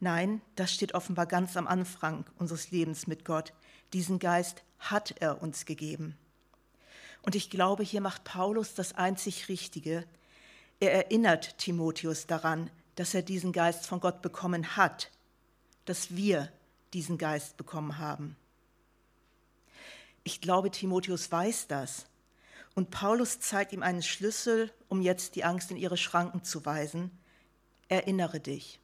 Nein, 0.00 0.42
das 0.56 0.72
steht 0.72 0.94
offenbar 0.94 1.26
ganz 1.26 1.56
am 1.56 1.66
Anfang 1.66 2.24
unseres 2.38 2.70
Lebens 2.70 3.06
mit 3.06 3.24
Gott. 3.24 3.52
Diesen 3.92 4.18
Geist 4.18 4.62
hat 4.78 5.14
er 5.20 5.42
uns 5.42 5.64
gegeben. 5.64 6.16
Und 7.22 7.34
ich 7.34 7.50
glaube, 7.50 7.82
hier 7.82 8.00
macht 8.00 8.24
Paulus 8.24 8.74
das 8.74 8.94
einzig 8.94 9.48
Richtige. 9.48 10.04
Er 10.80 10.92
erinnert 10.92 11.58
Timotheus 11.58 12.26
daran, 12.26 12.70
dass 12.94 13.14
er 13.14 13.22
diesen 13.22 13.52
Geist 13.52 13.86
von 13.86 14.00
Gott 14.00 14.22
bekommen 14.22 14.76
hat, 14.76 15.10
dass 15.86 16.14
wir 16.16 16.52
diesen 16.92 17.18
Geist 17.18 17.56
bekommen 17.56 17.98
haben. 17.98 18.36
Ich 20.24 20.40
glaube, 20.40 20.70
Timotheus 20.70 21.30
weiß 21.30 21.68
das. 21.68 22.06
Und 22.76 22.90
Paulus 22.90 23.40
zeigt 23.40 23.72
ihm 23.72 23.82
einen 23.82 24.04
Schlüssel, 24.04 24.70
um 24.88 25.02
jetzt 25.02 25.34
die 25.34 25.42
Angst 25.42 25.72
in 25.72 25.76
ihre 25.76 25.96
Schranken 25.96 26.44
zu 26.44 26.64
weisen. 26.64 27.10
Erinnere 27.88 28.38
dich. 28.38 28.78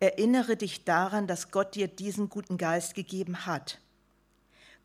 Erinnere 0.00 0.56
dich 0.56 0.84
daran, 0.84 1.26
dass 1.26 1.50
Gott 1.50 1.74
dir 1.74 1.88
diesen 1.88 2.28
guten 2.28 2.58
Geist 2.58 2.94
gegeben 2.94 3.46
hat. 3.46 3.80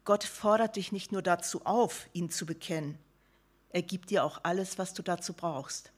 Gott 0.05 0.23
fordert 0.23 0.77
dich 0.77 0.93
nicht 0.93 1.11
nur 1.11 1.21
dazu 1.21 1.65
auf, 1.65 2.07
ihn 2.13 2.29
zu 2.29 2.45
bekennen, 2.45 2.97
er 3.73 3.81
gibt 3.81 4.11
dir 4.11 4.23
auch 4.23 4.39
alles, 4.43 4.77
was 4.77 4.93
du 4.93 5.01
dazu 5.01 5.33
brauchst. 5.33 5.91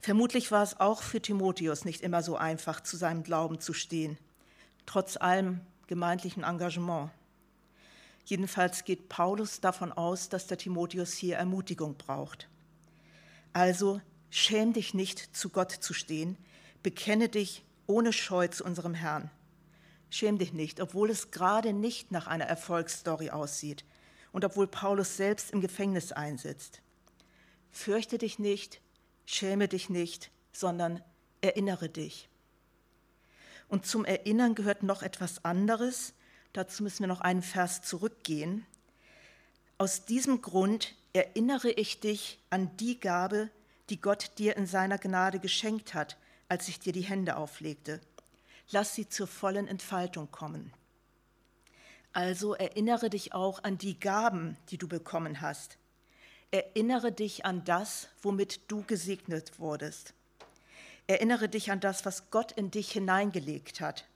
Vermutlich 0.00 0.50
war 0.50 0.64
es 0.64 0.80
auch 0.80 1.02
für 1.02 1.22
Timotheus 1.22 1.84
nicht 1.84 2.00
immer 2.00 2.22
so 2.22 2.36
einfach, 2.36 2.80
zu 2.80 2.96
seinem 2.96 3.22
Glauben 3.22 3.60
zu 3.60 3.72
stehen, 3.72 4.18
trotz 4.86 5.16
allem 5.16 5.60
gemeindlichen 5.86 6.42
Engagement. 6.42 7.10
Jedenfalls 8.24 8.84
geht 8.84 9.08
Paulus 9.08 9.60
davon 9.60 9.92
aus, 9.92 10.28
dass 10.28 10.46
der 10.46 10.58
Timotheus 10.58 11.12
hier 11.14 11.36
Ermutigung 11.36 11.96
braucht. 11.96 12.48
Also 13.52 14.00
schäm 14.30 14.72
dich 14.72 14.94
nicht, 14.94 15.36
zu 15.36 15.48
Gott 15.48 15.72
zu 15.72 15.92
stehen, 15.92 16.36
bekenne 16.82 17.28
dich 17.28 17.64
ohne 17.86 18.12
Scheu 18.12 18.48
zu 18.48 18.64
unserem 18.64 18.94
Herrn. 18.94 19.30
Schäm 20.10 20.38
dich 20.38 20.52
nicht, 20.52 20.80
obwohl 20.80 21.10
es 21.10 21.30
gerade 21.30 21.72
nicht 21.72 22.12
nach 22.12 22.26
einer 22.26 22.46
Erfolgsstory 22.46 23.30
aussieht 23.30 23.84
und 24.32 24.44
obwohl 24.44 24.66
Paulus 24.66 25.16
selbst 25.16 25.50
im 25.52 25.60
Gefängnis 25.60 26.12
einsitzt. 26.12 26.82
Fürchte 27.70 28.18
dich 28.18 28.38
nicht, 28.38 28.80
schäme 29.24 29.68
dich 29.68 29.90
nicht, 29.90 30.30
sondern 30.52 31.02
erinnere 31.40 31.88
dich. 31.88 32.28
Und 33.68 33.86
zum 33.86 34.04
Erinnern 34.04 34.54
gehört 34.56 34.82
noch 34.82 35.02
etwas 35.02 35.44
anderes. 35.44 36.12
Dazu 36.52 36.82
müssen 36.82 37.00
wir 37.00 37.06
noch 37.06 37.20
einen 37.20 37.42
Vers 37.42 37.82
zurückgehen. 37.82 38.66
Aus 39.78 40.04
diesem 40.04 40.42
Grund 40.42 40.94
erinnere 41.12 41.70
ich 41.70 42.00
dich 42.00 42.38
an 42.50 42.76
die 42.76 42.98
Gabe, 42.98 43.50
die 43.88 44.00
Gott 44.00 44.38
dir 44.38 44.56
in 44.56 44.66
seiner 44.66 44.98
Gnade 44.98 45.38
geschenkt 45.38 45.94
hat, 45.94 46.16
als 46.48 46.68
ich 46.68 46.78
dir 46.80 46.92
die 46.92 47.02
Hände 47.02 47.36
auflegte 47.36 48.00
lass 48.70 48.94
sie 48.94 49.08
zur 49.08 49.26
vollen 49.26 49.68
Entfaltung 49.68 50.30
kommen. 50.30 50.72
Also 52.12 52.54
erinnere 52.54 53.10
dich 53.10 53.34
auch 53.34 53.62
an 53.62 53.78
die 53.78 53.98
Gaben, 53.98 54.56
die 54.70 54.78
du 54.78 54.88
bekommen 54.88 55.40
hast. 55.40 55.78
Erinnere 56.50 57.12
dich 57.12 57.44
an 57.44 57.64
das, 57.64 58.08
womit 58.22 58.70
du 58.70 58.82
gesegnet 58.82 59.58
wurdest. 59.58 60.14
Erinnere 61.06 61.48
dich 61.48 61.70
an 61.70 61.80
das, 61.80 62.04
was 62.04 62.30
Gott 62.30 62.52
in 62.52 62.70
dich 62.70 62.90
hineingelegt 62.90 63.80
hat. 63.80 64.06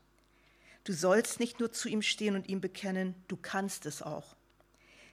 Du 0.85 0.93
sollst 0.93 1.41
nicht 1.41 1.61
nur 1.61 1.73
zu 1.73 1.89
ihm 1.89 2.03
stehen 2.03 2.35
und 2.35 2.49
ihm 2.49 2.61
bekennen, 2.61 3.15
du 3.27 3.37
kannst 3.37 3.87
es 3.87 4.03
auch. 4.03 4.37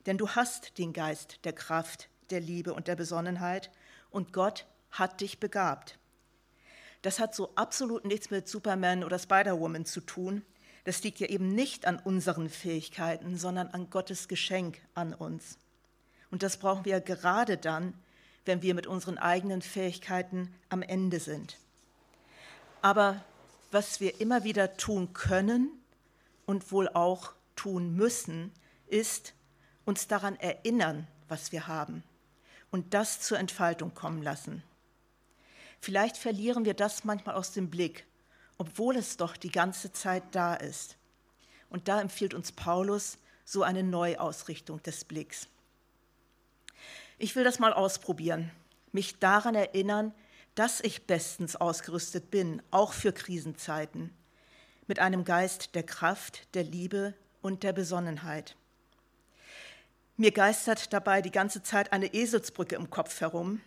Denn 0.06 0.18
du 0.18 0.30
hast 0.30 0.78
den 0.78 0.92
Geist 0.94 1.40
der 1.46 1.54
Kraft, 1.54 2.10
der 2.30 2.42
Liebe 2.42 2.74
und 2.74 2.88
der 2.88 2.96
Besonnenheit 2.96 3.72
und 4.10 4.34
Gott 4.34 4.66
hat 4.92 5.22
dich 5.22 5.40
begabt. 5.40 5.98
Das 7.02 7.20
hat 7.20 7.34
so 7.34 7.52
absolut 7.56 8.06
nichts 8.06 8.30
mit 8.30 8.48
Superman 8.48 9.04
oder 9.04 9.18
Spider-Woman 9.18 9.86
zu 9.86 10.02
tun. 10.02 10.44
Das 10.84 11.04
liegt 11.04 11.20
ja 11.20 11.28
eben 11.28 11.48
nicht 11.56 11.86
an 11.86 12.00
unseren 12.00 12.50
Fähigkeiten, 12.50 13.38
sondern 13.38 13.68
an 13.68 13.90
Gottes 13.90 14.28
Geschenk 14.28 14.82
an 14.94 15.14
uns. 15.14 15.58
Und 16.32 16.44
das 16.44 16.58
brauchen 16.58 16.86
wir 16.86 17.00
gerade 17.00 17.58
dann, 17.58 17.94
wenn 18.46 18.62
wir 18.62 18.74
mit 18.74 18.88
unseren 18.88 19.18
eigenen 19.18 19.62
Fähigkeiten 19.62 20.54
am 20.70 20.82
Ende 20.82 21.20
sind. 21.20 21.58
Aber 22.82 23.24
was 23.72 24.00
wir 24.00 24.20
immer 24.20 24.44
wieder 24.44 24.78
tun 24.78 25.14
können 25.14 25.72
und 26.46 26.72
wohl 26.72 26.90
auch 26.90 27.34
tun 27.56 27.96
müssen, 27.96 28.52
ist 28.88 29.34
uns 29.86 30.08
daran 30.08 30.36
erinnern, 30.36 31.08
was 31.28 31.52
wir 31.52 31.68
haben 31.68 32.04
und 32.72 32.94
das 32.94 33.22
zur 33.22 33.40
Entfaltung 33.40 33.94
kommen 33.94 34.22
lassen. 34.22 34.64
Vielleicht 35.80 36.18
verlieren 36.18 36.66
wir 36.66 36.74
das 36.74 37.04
manchmal 37.04 37.36
aus 37.36 37.52
dem 37.52 37.70
Blick, 37.70 38.06
obwohl 38.58 38.96
es 38.96 39.18
doch 39.18 39.36
die 39.36 39.52
ganze 39.52 39.92
Zeit 39.92 40.24
da 40.32 40.54
ist. 40.54 40.98
Und 41.70 41.88
da 41.88 42.02
empfiehlt 42.02 42.34
uns 42.34 42.52
Paulus 42.52 43.18
so 43.46 43.64
eine 43.64 43.84
Neuausrichtung 43.84 44.84
des 44.84 45.04
Blicks. 45.04 45.48
Ich 47.18 47.36
will 47.36 47.44
das 47.44 47.60
mal 47.60 47.74
ausprobieren, 47.74 48.52
mich 48.92 49.20
daran 49.20 49.56
erinnern, 49.56 50.14
dass 50.56 50.82
ich 50.82 51.08
bestens 51.08 51.56
ausgerüstet 51.56 52.32
bin, 52.32 52.62
auch 52.72 52.94
für 52.94 53.14
Krisenzeiten, 53.14 54.14
mit 54.88 55.00
einem 55.00 55.24
Geist 55.24 55.76
der 55.76 55.84
Kraft, 55.84 56.48
der 56.54 56.64
Liebe 56.64 57.14
und 57.42 57.64
der 57.64 57.74
Besonnenheit. 57.74 58.56
Mir 60.18 60.32
geistert 60.32 60.94
dabei 60.94 61.22
die 61.22 61.32
ganze 61.32 61.64
Zeit 61.64 61.94
eine 61.94 62.14
Eselsbrücke 62.14 62.76
im 62.76 62.90
Kopf 62.90 63.22
herum, 63.22 63.62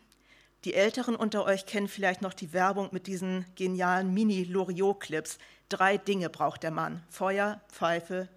die 0.64 0.72
Älteren 0.72 1.14
unter 1.14 1.44
euch 1.44 1.66
kennen 1.66 1.88
vielleicht 1.88 2.22
noch 2.22 2.32
die 2.32 2.54
Werbung 2.54 2.88
mit 2.90 3.06
diesen 3.06 3.44
genialen 3.54 4.14
Mini-Loriot-Clips. 4.14 5.36
Drei 5.68 5.98
Dinge 5.98 6.30
braucht 6.30 6.62
der 6.62 6.70
Mann: 6.70 7.02
Feuer, 7.10 7.60
Pfeife, 7.70 8.30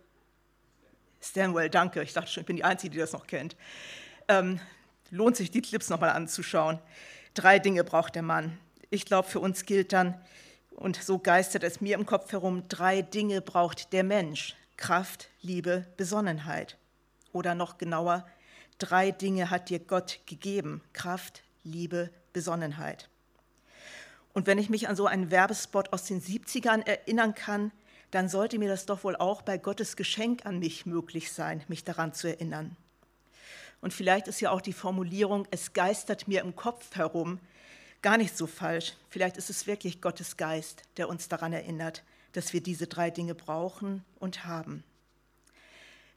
Stanwell, 1.21 1.69
danke. 1.69 2.03
Ich 2.03 2.11
dachte 2.11 2.29
schon, 2.29 2.41
ich 2.41 2.47
bin 2.47 2.57
die 2.57 2.65
Einzige, 2.65 2.91
die 2.91 2.97
das 2.99 3.13
noch 3.13 3.27
kennt. 3.27 3.55
Ähm, 4.27 4.59
lohnt 5.09 5.37
sich, 5.37 5.51
die 5.51 5.61
Clips 5.61 5.89
nochmal 5.89 6.09
anzuschauen. 6.09 6.79
Drei 7.37 7.59
Dinge 7.59 7.83
braucht 7.83 8.15
der 8.15 8.23
Mann. 8.23 8.57
Ich 8.89 9.05
glaube, 9.05 9.27
für 9.27 9.39
uns 9.39 9.67
gilt 9.67 9.93
dann, 9.93 10.19
und 10.71 10.95
so 10.95 11.19
geistert 11.19 11.63
es 11.63 11.81
mir 11.81 11.93
im 11.93 12.07
Kopf 12.07 12.31
herum, 12.31 12.67
drei 12.67 13.03
Dinge 13.03 13.41
braucht 13.41 13.93
der 13.93 14.03
Mensch. 14.03 14.55
Kraft, 14.75 15.29
Liebe, 15.43 15.85
Besonnenheit. 15.97 16.77
Oder 17.33 17.53
noch 17.53 17.77
genauer, 17.77 18.25
drei 18.79 19.11
Dinge 19.11 19.51
hat 19.51 19.69
dir 19.69 19.77
Gott 19.77 20.19
gegeben. 20.25 20.81
Kraft, 20.93 21.43
Liebe, 21.63 22.09
Besonnenheit. 22.33 23.07
Und 24.33 24.47
wenn 24.47 24.57
ich 24.57 24.71
mich 24.71 24.89
an 24.89 24.95
so 24.95 25.05
einen 25.05 25.29
Werbespot 25.29 25.93
aus 25.93 26.05
den 26.05 26.23
70ern 26.23 26.87
erinnern 26.87 27.35
kann, 27.35 27.71
dann 28.09 28.29
sollte 28.29 28.57
mir 28.57 28.67
das 28.67 28.87
doch 28.87 29.03
wohl 29.03 29.15
auch 29.15 29.43
bei 29.43 29.59
Gottes 29.59 29.95
Geschenk 29.95 30.47
an 30.47 30.57
mich 30.57 30.87
möglich 30.87 31.31
sein, 31.31 31.63
mich 31.67 31.83
daran 31.83 32.13
zu 32.13 32.29
erinnern. 32.29 32.75
Und 33.81 33.93
vielleicht 33.93 34.27
ist 34.27 34.41
ja 34.41 34.51
auch 34.51 34.61
die 34.61 34.73
Formulierung, 34.73 35.47
es 35.51 35.73
geistert 35.73 36.27
mir 36.27 36.41
im 36.41 36.55
Kopf 36.55 36.95
herum, 36.95 37.39
gar 38.01 38.17
nicht 38.17 38.35
so 38.35 38.47
falsch. 38.47 38.93
Vielleicht 39.09 39.37
ist 39.37 39.49
es 39.49 39.67
wirklich 39.67 40.01
Gottes 40.01 40.37
Geist, 40.37 40.83
der 40.97 41.09
uns 41.09 41.27
daran 41.29 41.53
erinnert, 41.53 42.03
dass 42.33 42.53
wir 42.53 42.61
diese 42.61 42.87
drei 42.87 43.09
Dinge 43.09 43.35
brauchen 43.35 44.03
und 44.19 44.45
haben. 44.45 44.83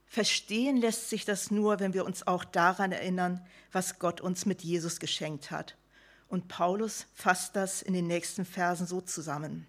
Verstehen 0.07 0.77
lässt 0.77 1.09
sich 1.09 1.25
das 1.25 1.51
nur, 1.53 1.79
wenn 1.79 1.95
wir 1.95 2.05
uns 2.05 2.27
auch 2.27 2.45
daran 2.45 2.91
erinnern, 2.91 3.47
was 3.71 4.01
Gott 4.01 4.21
uns 4.21 4.45
mit 4.45 4.63
Jesus 4.63 4.99
geschenkt 4.99 5.53
hat. 5.53 5.77
Und 6.29 6.49
Paulus 6.49 7.07
fasst 7.15 7.55
das 7.55 7.81
in 7.81 7.93
den 7.93 8.07
nächsten 8.07 8.45
Versen 8.45 8.87
so 8.87 9.01
zusammen. 9.01 9.69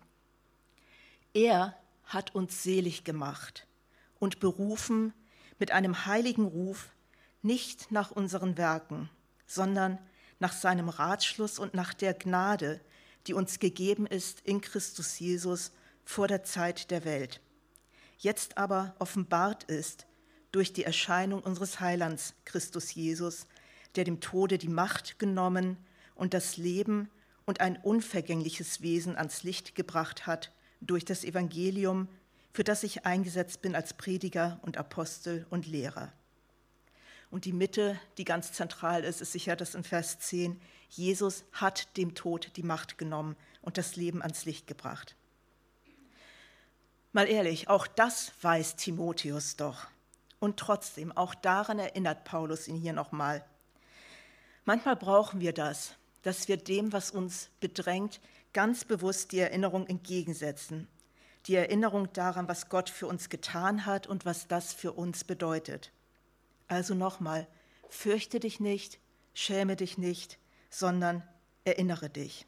Er 1.34 1.76
hat 2.06 2.34
uns 2.34 2.64
selig 2.64 3.04
gemacht 3.04 3.68
und 4.20 4.40
berufen 4.40 5.14
mit 5.60 5.72
einem 5.72 6.06
heiligen 6.06 6.46
Ruf, 6.46 6.90
nicht 7.42 7.92
nach 7.92 8.12
unseren 8.12 8.58
Werken, 8.58 9.10
sondern 9.46 10.00
nach 10.40 10.54
seinem 10.54 10.90
Ratschluss 10.90 11.60
und 11.60 11.74
nach 11.74 11.94
der 11.94 12.14
Gnade, 12.14 12.82
die 13.28 13.34
uns 13.34 13.60
gegeben 13.60 14.08
ist 14.08 14.42
in 14.42 14.62
Christus 14.62 15.20
Jesus 15.20 15.72
vor 16.04 16.28
der 16.28 16.44
Zeit 16.44 16.92
der 16.92 17.06
Welt. 17.06 17.42
Jetzt 18.18 18.58
aber 18.58 18.96
offenbart 19.00 19.64
ist 19.66 20.06
durch 20.52 20.74
die 20.74 20.84
Erscheinung 20.84 21.42
unseres 21.42 21.80
Heilands 21.80 22.34
Christus 22.46 22.94
Jesus, 22.94 23.48
der 23.96 24.04
dem 24.04 24.20
Tode 24.20 24.58
die 24.58 24.68
Macht 24.68 25.20
genommen 25.20 25.78
und 26.16 26.34
das 26.34 26.58
Leben 26.58 27.10
und 27.46 27.62
ein 27.62 27.78
unvergängliches 27.78 28.82
Wesen 28.82 29.18
ans 29.18 29.44
Licht 29.44 29.76
gebracht 29.76 30.28
hat 30.28 30.52
durch 30.82 31.06
das 31.06 31.24
Evangelium, 31.24 32.08
für 32.54 32.64
das 32.64 32.84
ich 32.84 33.06
eingesetzt 33.06 33.62
bin 33.62 33.76
als 33.76 33.94
Prediger 33.94 34.60
und 34.62 34.78
Apostel 34.78 35.46
und 35.50 35.68
Lehrer. 35.68 36.12
Und 37.32 37.46
die 37.46 37.54
Mitte, 37.54 37.98
die 38.18 38.26
ganz 38.26 38.52
zentral 38.52 39.06
ist, 39.06 39.22
ist 39.22 39.32
sicher 39.32 39.56
das 39.56 39.74
in 39.74 39.84
Vers 39.84 40.20
10. 40.20 40.62
Jesus 40.90 41.46
hat 41.54 41.96
dem 41.96 42.14
Tod 42.14 42.52
die 42.58 42.64
Macht 42.64 42.98
genommen 42.98 43.38
und 43.62 43.78
das 43.78 43.96
Leben 43.96 44.22
ans 44.22 44.44
Licht 44.44 44.68
gebracht. 44.68 45.16
Mal 47.14 47.28
ehrlich, 47.28 47.70
auch 47.70 47.88
das 47.88 48.34
weiß 48.42 48.76
Timotheus 48.76 49.56
doch. 49.56 49.88
Und 50.40 50.58
trotzdem, 50.58 51.16
auch 51.16 51.34
daran 51.34 51.80
erinnert 51.80 52.26
Paulus 52.26 52.68
ihn 52.68 52.78
hier 52.78 52.94
nochmal. 52.94 53.46
Manchmal 54.66 54.98
brauchen 54.98 55.40
wir 55.40 55.54
das, 55.54 55.96
dass 56.24 56.48
wir 56.48 56.58
dem, 56.58 56.92
was 56.92 57.12
uns 57.12 57.50
bedrängt, 57.62 58.20
ganz 58.52 58.84
bewusst 58.84 59.32
die 59.32 59.40
Erinnerung 59.40 59.88
entgegensetzen. 59.88 60.88
Die 61.48 61.56
Erinnerung 61.56 62.12
daran, 62.14 62.48
was 62.48 62.70
Gott 62.70 62.90
für 62.90 63.08
uns 63.08 63.30
getan 63.30 63.86
hat 63.86 64.08
und 64.08 64.26
was 64.26 64.48
das 64.48 64.74
für 64.74 64.92
uns 64.92 65.24
bedeutet. 65.24 65.92
Also 66.72 66.96
nochmal, 66.96 67.48
fürchte 67.90 68.40
dich 68.40 68.62
nicht, 68.62 68.98
schäme 69.34 69.76
dich 69.76 69.98
nicht, 69.98 70.40
sondern 70.70 71.22
erinnere 71.66 72.10
dich. 72.10 72.46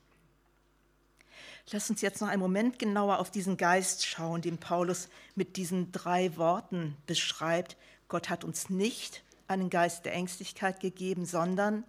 Lass 1.74 1.90
uns 1.90 2.00
jetzt 2.00 2.22
noch 2.22 2.30
einen 2.30 2.42
Moment 2.42 2.80
genauer 2.80 3.20
auf 3.20 3.32
diesen 3.32 3.58
Geist 3.58 4.06
schauen, 4.06 4.42
den 4.42 4.60
Paulus 4.60 5.10
mit 5.36 5.58
diesen 5.58 5.92
drei 5.92 6.38
Worten 6.38 6.96
beschreibt. 7.06 7.76
Gott 8.08 8.30
hat 8.30 8.46
uns 8.46 8.70
nicht 8.70 9.26
einen 9.50 9.70
Geist 9.70 10.06
der 10.06 10.14
Ängstlichkeit 10.14 10.80
gegeben, 10.80 11.26
sondern 11.26 11.84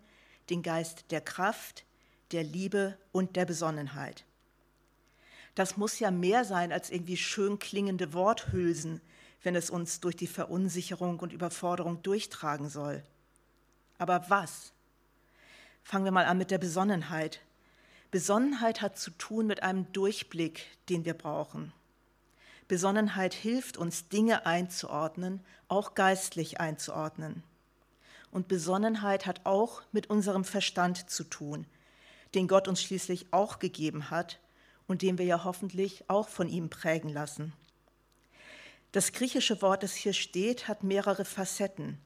den 0.50 0.64
Geist 0.64 1.12
der 1.12 1.20
Kraft, 1.20 1.84
der 2.32 2.42
Liebe 2.42 2.98
und 3.12 3.36
der 3.36 3.44
Besonnenheit. 3.44 4.24
Das 5.54 5.76
muss 5.76 6.00
ja 6.00 6.10
mehr 6.10 6.44
sein 6.44 6.72
als 6.72 6.90
irgendwie 6.90 7.16
schön 7.16 7.60
klingende 7.60 8.12
Worthülsen, 8.12 9.00
wenn 9.44 9.54
es 9.54 9.70
uns 9.70 10.00
durch 10.00 10.16
die 10.16 10.26
Verunsicherung 10.26 11.20
und 11.20 11.32
Überforderung 11.32 12.02
durchtragen 12.02 12.68
soll. 12.68 13.04
Aber 13.98 14.24
was? 14.28 14.72
Fangen 15.84 16.06
wir 16.06 16.12
mal 16.12 16.24
an 16.24 16.38
mit 16.38 16.50
der 16.50 16.58
Besonnenheit. 16.58 17.40
Besonnenheit 18.10 18.80
hat 18.80 18.98
zu 18.98 19.10
tun 19.12 19.46
mit 19.46 19.62
einem 19.62 19.92
Durchblick, 19.92 20.66
den 20.88 21.04
wir 21.04 21.14
brauchen. 21.14 21.72
Besonnenheit 22.68 23.34
hilft 23.34 23.76
uns, 23.76 24.08
Dinge 24.08 24.46
einzuordnen, 24.46 25.40
auch 25.68 25.94
geistlich 25.94 26.60
einzuordnen. 26.60 27.42
Und 28.30 28.48
Besonnenheit 28.48 29.26
hat 29.26 29.42
auch 29.44 29.82
mit 29.92 30.08
unserem 30.08 30.44
Verstand 30.44 31.10
zu 31.10 31.24
tun, 31.24 31.66
den 32.34 32.48
Gott 32.48 32.66
uns 32.66 32.82
schließlich 32.82 33.26
auch 33.30 33.58
gegeben 33.58 34.10
hat 34.10 34.40
und 34.86 35.02
den 35.02 35.18
wir 35.18 35.26
ja 35.26 35.44
hoffentlich 35.44 36.08
auch 36.08 36.28
von 36.28 36.48
ihm 36.48 36.70
prägen 36.70 37.10
lassen. 37.10 37.52
Das 38.94 39.10
griechische 39.10 39.60
Wort, 39.60 39.82
das 39.82 39.96
hier 39.96 40.12
steht, 40.12 40.68
hat 40.68 40.84
mehrere 40.84 41.24
Facetten. 41.24 41.98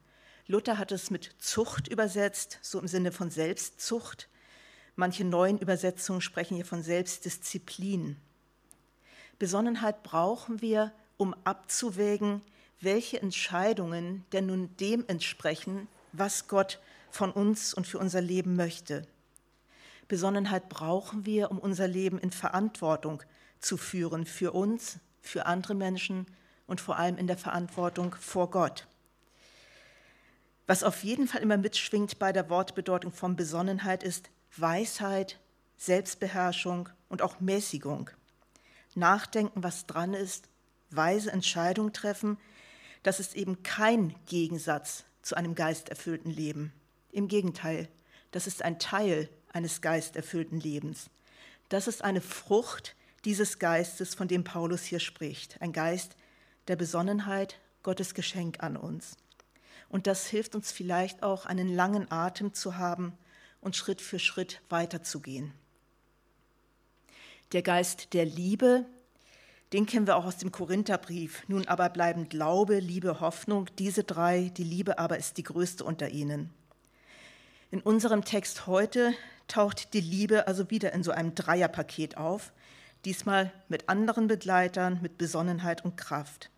Luther 0.47 0.79
hat 0.79 0.91
es 0.91 1.11
mit 1.11 1.35
Zucht 1.39 1.87
übersetzt, 1.87 2.59
so 2.63 2.81
im 2.81 2.89
Sinne 2.89 3.13
von 3.13 3.31
Selbstzucht. 3.31 4.31
Manche 4.97 5.27
neuen 5.27 5.59
Übersetzungen 5.59 6.23
sprechen 6.23 6.55
hier 6.55 6.65
von 6.65 6.83
Selbstdisziplin. 6.83 8.17
Besonnenheit 9.39 10.03
brauchen 10.03 10.63
wir, 10.63 10.95
um 11.19 11.35
abzuwägen, 11.45 12.41
welche 12.81 13.21
Entscheidungen 13.21 14.25
denn 14.33 14.47
nun 14.47 14.75
dem 14.79 15.05
entsprechen, 15.09 15.89
was 16.13 16.49
Gott 16.49 16.81
von 17.11 17.31
uns 17.33 17.75
und 17.75 17.87
für 17.87 17.99
unser 17.99 18.23
Leben 18.23 18.57
möchte. 18.57 19.07
Besonnenheit 20.09 20.71
brauchen 20.71 21.27
wir, 21.27 21.51
um 21.51 21.59
unser 21.59 21.87
Leben 21.87 22.19
in 22.19 22.31
Verantwortung 22.31 23.23
zu 23.61 23.77
führen, 23.77 24.25
für 24.25 24.53
uns, 24.53 25.01
für 25.21 25.45
andere 25.45 25.75
Menschen 25.75 26.25
und 26.69 26.81
vor 26.81 26.97
allem 26.97 27.17
in 27.17 27.27
der 27.27 27.37
Verantwortung 27.37 28.15
vor 28.15 28.51
Gott. 28.51 28.87
Was 30.69 30.85
auf 30.85 31.03
jeden 31.03 31.27
Fall 31.27 31.41
immer 31.41 31.57
mitschwingt 31.57 32.21
bei 32.21 32.31
der 32.31 32.49
Wortbedeutung 32.51 33.11
von 33.11 33.35
Besonnenheit 33.35 34.05
ist 34.05 34.31
Weisheit, 34.57 35.41
Selbstbeherrschung 35.77 36.91
und 37.09 37.23
auch 37.23 37.41
Mäßigung. 37.41 38.11
Nachdenken, 38.95 39.63
was 39.63 39.87
dran 39.87 40.13
ist, 40.13 40.49
weise 40.91 41.33
Entscheidungen 41.33 41.93
treffen, 41.93 42.37
das 43.03 43.19
ist 43.19 43.35
eben 43.35 43.63
kein 43.63 44.15
Gegensatz 44.27 45.05
zu 45.23 45.37
einem 45.37 45.55
geisterfüllten 45.55 46.31
Leben. 46.31 46.73
Im 47.13 47.29
Gegenteil, 47.29 47.89
das 48.31 48.47
ist 48.47 48.63
ein 48.63 48.79
Teil 48.79 49.31
eines 49.53 49.81
geisterfüllten 49.81 50.61
Lebens. 50.61 51.09
Das 51.71 51.87
ist 51.87 52.05
eine 52.05 52.21
Frucht 52.21 52.95
dieses 53.25 53.59
Geistes, 53.59 54.15
von 54.15 54.29
dem 54.29 54.45
Paulus 54.45 54.83
hier 54.83 55.01
spricht. 55.01 55.61
Ein 55.61 55.73
Geist, 55.73 56.17
der 56.69 56.77
Besonnenheit, 56.77 57.59
Gottes 57.83 58.15
Geschenk 58.15 58.63
an 58.63 58.77
uns. 58.77 59.17
Und 59.89 60.07
das 60.07 60.27
hilft 60.27 60.55
uns 60.55 60.71
vielleicht 60.71 61.23
auch, 61.23 61.47
einen 61.47 61.75
langen 61.75 62.11
Atem 62.13 62.53
zu 62.53 62.77
haben 62.77 63.17
und 63.61 63.75
Schritt 63.75 64.01
für 64.01 64.19
Schritt 64.19 64.61
weiterzugehen. 64.69 65.53
Der 67.53 67.63
Geist 67.63 68.13
der 68.13 68.27
Liebe, 68.27 68.85
den 69.73 69.87
kennen 69.87 70.07
wir 70.07 70.17
auch 70.17 70.27
aus 70.27 70.37
dem 70.37 70.53
Korintherbrief. 70.53 71.43
Nun 71.49 71.67
aber 71.67 71.89
bleiben 71.89 72.29
Glaube, 72.29 72.79
Liebe, 72.79 73.21
Hoffnung, 73.21 73.67
diese 73.79 74.05
drei, 74.05 74.51
die 74.57 74.65
Liebe 74.65 74.99
aber 74.99 75.19
ist 75.19 75.39
die 75.39 75.43
größte 75.43 75.85
unter 75.85 76.11
ihnen. 76.11 76.51
In 77.71 77.81
unserem 77.81 78.25
Text 78.25 78.67
heute 78.67 79.15
taucht 79.47 79.95
die 79.95 80.01
Liebe 80.01 80.47
also 80.47 80.71
wieder 80.71 80.93
in 80.93 81.03
so 81.03 81.11
einem 81.11 81.35
Dreierpaket 81.35 82.17
auf, 82.17 82.53
diesmal 83.05 83.53
mit 83.69 83.89
anderen 83.89 84.27
Begleitern, 84.27 85.01
mit 85.03 85.19
Besonnenheit 85.19 85.85
und 85.85 85.97
Kraft. 85.97 86.51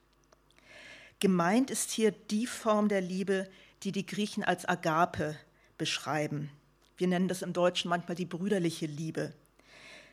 Gemeint 1.21 1.71
ist 1.71 1.91
hier 1.91 2.13
die 2.13 2.47
Form 2.47 2.89
der 2.89 3.03
Liebe, 3.03 3.47
die 3.83 3.93
die 3.93 4.07
Griechen 4.07 4.43
als 4.43 4.67
Agape 4.67 5.37
beschreiben. 5.77 6.51
Wir 6.97 7.09
nennen 7.09 7.29
das 7.29 7.43
im 7.43 7.53
Deutschen 7.53 7.91
manchmal 7.91 8.15
die 8.15 8.25
brüderliche 8.25 8.87
Liebe. 8.87 9.35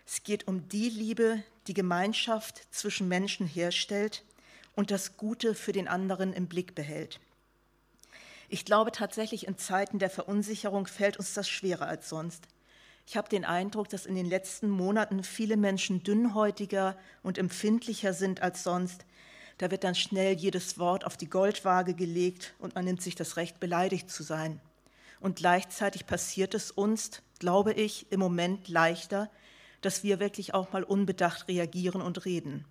Es 0.05 0.23
geht 0.23 0.49
um 0.49 0.67
die 0.67 0.89
Liebe, 0.89 1.41
die 1.67 1.73
Gemeinschaft 1.73 2.61
zwischen 2.71 3.07
Menschen 3.07 3.47
herstellt 3.47 4.25
und 4.75 4.91
das 4.91 5.15
Gute 5.15 5.55
für 5.55 5.71
den 5.71 5.87
anderen 5.87 6.33
im 6.33 6.47
Blick 6.47 6.75
behält. 6.75 7.21
Ich 8.49 8.65
glaube 8.65 8.91
tatsächlich, 8.91 9.47
in 9.47 9.57
Zeiten 9.57 9.99
der 9.99 10.09
Verunsicherung 10.09 10.87
fällt 10.87 11.17
uns 11.17 11.33
das 11.33 11.47
schwerer 11.47 11.87
als 11.87 12.09
sonst. 12.09 12.47
Ich 13.05 13.15
habe 13.15 13.29
den 13.29 13.45
Eindruck, 13.45 13.87
dass 13.87 14.05
in 14.05 14.15
den 14.15 14.25
letzten 14.25 14.69
Monaten 14.69 15.23
viele 15.23 15.55
Menschen 15.55 16.03
dünnhäutiger 16.03 16.97
und 17.23 17.37
empfindlicher 17.37 18.13
sind 18.13 18.41
als 18.41 18.63
sonst, 18.63 19.05
da 19.57 19.71
wird 19.71 19.83
dann 19.83 19.95
schnell 19.95 20.35
jedes 20.35 20.77
Wort 20.77 21.05
auf 21.05 21.17
die 21.17 21.29
Goldwaage 21.29 21.93
gelegt 21.93 22.53
und 22.59 22.75
man 22.75 22.85
nimmt 22.85 23.01
sich 23.01 23.15
das 23.15 23.37
Recht, 23.37 23.59
beleidigt 23.59 24.09
zu 24.09 24.23
sein. 24.23 24.59
Und 25.19 25.37
gleichzeitig 25.37 26.05
passiert 26.05 26.53
es 26.53 26.69
uns, 26.69 27.23
glaube 27.39 27.73
ich, 27.73 28.11
im 28.11 28.19
Moment 28.19 28.67
leichter, 28.67 29.31
dass 29.81 30.03
wir 30.03 30.19
wirklich 30.19 30.53
auch 30.53 30.71
mal 30.73 30.83
unbedacht 30.83 31.47
reagieren 31.47 32.01
und 32.01 32.25
reden. 32.25 32.65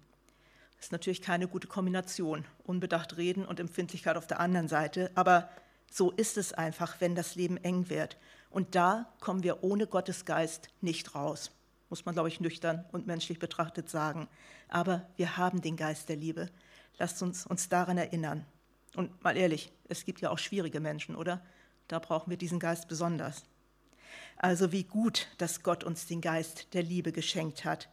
Das 0.76 0.86
ist 0.86 0.92
natürlich 0.92 1.22
keine 1.22 1.48
gute 1.48 1.66
Kombination, 1.66 2.44
unbedacht 2.64 3.16
reden 3.16 3.44
und 3.46 3.58
Empfindlichkeit 3.58 4.16
auf 4.16 4.26
der 4.26 4.40
anderen 4.40 4.68
Seite, 4.68 5.10
aber 5.14 5.48
so 5.90 6.10
ist 6.10 6.36
es 6.36 6.52
einfach, 6.52 7.00
wenn 7.00 7.14
das 7.14 7.34
Leben 7.34 7.56
eng 7.58 7.88
wird. 7.88 8.16
Und 8.50 8.74
da 8.74 9.12
kommen 9.20 9.42
wir 9.42 9.62
ohne 9.62 9.86
Gottes 9.86 10.24
Geist 10.24 10.68
nicht 10.80 11.14
raus, 11.14 11.50
muss 11.88 12.04
man, 12.04 12.14
glaube 12.14 12.28
ich, 12.28 12.40
nüchtern 12.40 12.84
und 12.92 13.06
menschlich 13.06 13.38
betrachtet 13.38 13.88
sagen. 13.88 14.28
Aber 14.68 15.06
wir 15.16 15.36
haben 15.36 15.60
den 15.60 15.76
Geist 15.76 16.08
der 16.08 16.16
Liebe. 16.16 16.50
Lasst 16.98 17.22
uns 17.22 17.46
uns 17.46 17.68
daran 17.68 17.98
erinnern. 17.98 18.46
Und 18.94 19.22
mal 19.22 19.36
ehrlich, 19.36 19.72
es 19.88 20.04
gibt 20.04 20.20
ja 20.20 20.30
auch 20.30 20.38
schwierige 20.38 20.80
Menschen, 20.80 21.14
oder? 21.14 21.44
Da 21.88 21.98
brauchen 21.98 22.30
wir 22.30 22.38
diesen 22.38 22.58
Geist 22.58 22.88
besonders. 22.88 23.44
Also 24.36 24.72
wie 24.72 24.84
gut, 24.84 25.28
dass 25.38 25.62
Gott 25.62 25.84
uns 25.84 26.06
den 26.06 26.20
Geist 26.20 26.74
der 26.74 26.82
Liebe 26.82 27.12
geschenkt 27.12 27.64
hat. 27.64 27.88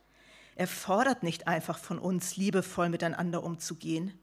Er 0.55 0.67
fordert 0.67 1.23
nicht 1.23 1.47
einfach 1.47 1.77
von 1.77 1.99
uns, 1.99 2.37
liebevoll 2.37 2.89
miteinander 2.89 3.43
umzugehen. 3.43 4.17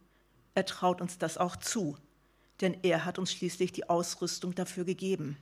Er 0.55 0.64
traut 0.64 1.01
uns 1.01 1.19
das 1.19 1.38
auch 1.38 1.57
zu, 1.57 1.97
denn 2.61 2.77
er 2.83 3.05
hat 3.05 3.19
uns 3.19 3.33
schließlich 3.33 3.73
die 3.73 3.88
Ausrüstung 3.88 4.55
dafür 4.55 4.85
gegeben. 4.85 5.37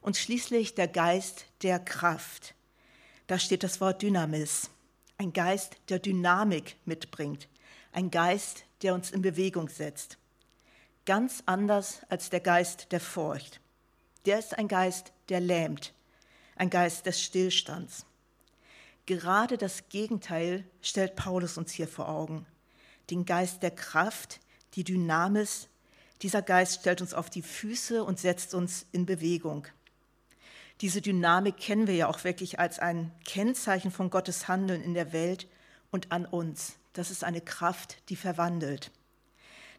Und 0.00 0.16
schließlich 0.16 0.74
der 0.74 0.88
Geist 0.88 1.46
der 1.62 1.78
Kraft. 1.78 2.54
Da 3.26 3.38
steht 3.38 3.62
das 3.62 3.80
Wort 3.80 4.02
Dynamis, 4.02 4.70
ein 5.16 5.32
Geist, 5.32 5.76
der 5.88 5.98
Dynamik 5.98 6.76
mitbringt, 6.84 7.48
ein 7.94 8.10
Geist, 8.10 8.64
der 8.82 8.94
uns 8.94 9.10
in 9.10 9.22
Bewegung 9.22 9.68
setzt. 9.68 10.18
Ganz 11.06 11.42
anders 11.46 12.00
als 12.08 12.30
der 12.30 12.40
Geist 12.40 12.92
der 12.92 13.00
Furcht. 13.00 13.60
Der 14.26 14.38
ist 14.38 14.58
ein 14.58 14.68
Geist, 14.68 15.12
der 15.28 15.40
lähmt, 15.40 15.92
ein 16.56 16.70
Geist 16.70 17.06
des 17.06 17.22
Stillstands. 17.22 18.06
Gerade 19.06 19.58
das 19.58 19.88
Gegenteil 19.90 20.64
stellt 20.80 21.14
Paulus 21.14 21.58
uns 21.58 21.72
hier 21.72 21.88
vor 21.88 22.08
Augen. 22.08 22.46
Den 23.10 23.26
Geist 23.26 23.62
der 23.62 23.70
Kraft, 23.70 24.40
die 24.74 24.84
Dynamis, 24.84 25.68
dieser 26.22 26.40
Geist 26.40 26.80
stellt 26.80 27.02
uns 27.02 27.12
auf 27.12 27.28
die 27.28 27.42
Füße 27.42 28.02
und 28.02 28.18
setzt 28.18 28.54
uns 28.54 28.86
in 28.92 29.04
Bewegung. 29.04 29.66
Diese 30.80 31.02
Dynamik 31.02 31.58
kennen 31.58 31.86
wir 31.86 31.94
ja 31.94 32.08
auch 32.08 32.24
wirklich 32.24 32.58
als 32.58 32.78
ein 32.78 33.12
Kennzeichen 33.26 33.90
von 33.90 34.10
Gottes 34.10 34.48
Handeln 34.48 34.82
in 34.82 34.94
der 34.94 35.12
Welt 35.12 35.46
und 35.90 36.10
an 36.10 36.24
uns. 36.24 36.76
Das 36.94 37.10
ist 37.10 37.22
eine 37.22 37.42
Kraft, 37.42 37.98
die 38.08 38.16
verwandelt. 38.16 38.90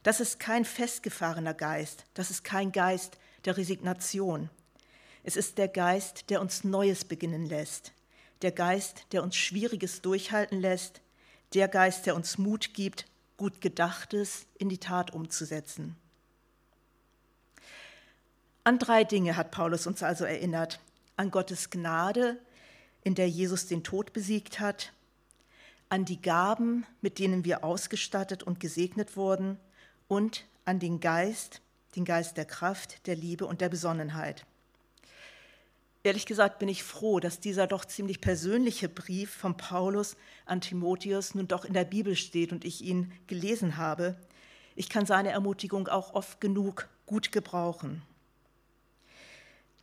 Das 0.03 0.19
ist 0.19 0.39
kein 0.39 0.65
festgefahrener 0.65 1.55
Geist, 1.55 2.05
das 2.13 2.29
ist 2.29 2.43
kein 2.43 2.71
Geist 2.71 3.17
der 3.45 3.57
Resignation. 3.57 4.49
Es 5.23 5.35
ist 5.35 5.57
der 5.57 5.67
Geist, 5.67 6.29
der 6.29 6.41
uns 6.41 6.63
Neues 6.63 7.03
beginnen 7.05 7.47
lässt, 7.47 7.93
der 8.43 8.51
Geist, 8.51 9.07
der 9.11 9.23
uns 9.23 9.35
Schwieriges 9.35 10.03
durchhalten 10.03 10.61
lässt, 10.61 11.01
der 11.55 11.67
Geist, 11.67 12.05
der 12.05 12.15
uns 12.15 12.37
Mut 12.37 12.75
gibt, 12.75 13.07
gut 13.37 13.61
Gedachtes 13.61 14.45
in 14.59 14.69
die 14.69 14.77
Tat 14.77 15.11
umzusetzen. 15.11 15.95
An 18.63 18.77
drei 18.77 19.03
Dinge 19.03 19.35
hat 19.35 19.51
Paulus 19.51 19.87
uns 19.87 20.03
also 20.03 20.25
erinnert. 20.25 20.79
An 21.17 21.31
Gottes 21.31 21.69
Gnade, 21.69 22.37
in 23.03 23.15
der 23.15 23.29
Jesus 23.29 23.67
den 23.67 23.83
Tod 23.83 24.11
besiegt 24.11 24.59
hat, 24.59 24.91
an 25.89 26.05
die 26.05 26.21
Gaben, 26.21 26.85
mit 27.01 27.19
denen 27.19 27.45
wir 27.45 27.63
ausgestattet 27.63 28.43
und 28.43 28.59
gesegnet 28.59 29.15
wurden, 29.17 29.59
und 30.07 30.45
an 30.65 30.79
den 30.79 30.99
Geist, 30.99 31.61
den 31.95 32.05
Geist 32.05 32.37
der 32.37 32.45
Kraft, 32.45 33.07
der 33.07 33.15
Liebe 33.15 33.45
und 33.45 33.61
der 33.61 33.69
Besonnenheit. 33.69 34.45
Ehrlich 36.03 36.27
gesagt 36.27 36.59
bin 36.59 36.69
ich 36.69 36.83
froh, 36.83 37.19
dass 37.19 37.39
dieser 37.39 37.65
doch 37.65 37.83
ziemlich 37.83 38.21
persönliche 38.21 38.87
Brief 38.87 39.31
von 39.31 39.57
Paulus 39.57 40.15
an 40.45 40.61
Timotheus 40.61 41.33
nun 41.33 41.47
doch 41.47 41.65
in 41.65 41.73
der 41.73 41.85
Bibel 41.85 42.15
steht 42.15 42.51
und 42.51 42.63
ich 42.63 42.83
ihn 42.83 43.11
gelesen 43.25 43.77
habe. 43.77 44.15
Ich 44.75 44.89
kann 44.89 45.07
seine 45.07 45.31
Ermutigung 45.31 45.87
auch 45.87 46.13
oft 46.13 46.39
genug 46.39 46.87
gut 47.07 47.31
gebrauchen. 47.31 48.03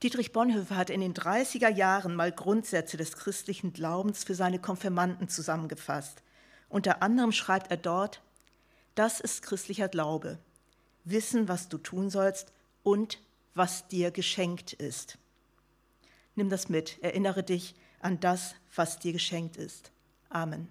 Dietrich 0.03 0.33
Bonhoeffer 0.33 0.77
hat 0.77 0.91
in 0.91 1.01
den 1.01 1.15
30er 1.15 1.69
Jahren 1.69 2.17
mal 2.17 2.33
Grundsätze 2.33 2.97
des 2.97 3.17
christlichen 3.17 3.73
Glaubens 3.73 4.25
für 4.25 4.35
seine 4.35 4.59
Konfirmanden 4.59 5.29
zusammengefasst. 5.29 6.25
Unter 6.69 7.03
anderem 7.03 7.31
schreibt 7.31 7.71
er 7.71 7.77
dort, 7.77 8.21
das 8.97 9.21
ist 9.21 9.43
christlicher 9.43 9.89
Glaube. 9.89 10.39
Wissen, 11.05 11.47
was 11.47 11.69
du 11.69 11.79
tun 11.79 12.11
sollst 12.11 12.53
und 12.83 13.21
was 13.55 13.87
dir 13.87 14.11
geschenkt 14.11 14.73
ist. 14.73 15.19
Nimm 16.35 16.51
das 16.51 16.69
mit, 16.69 17.01
erinnere 17.03 17.45
dich 17.45 17.77
an 18.01 18.19
das, 18.19 18.57
was 18.75 18.99
dir 18.99 19.13
geschenkt 19.13 19.57
ist. 19.57 19.93
Amen. 20.31 20.67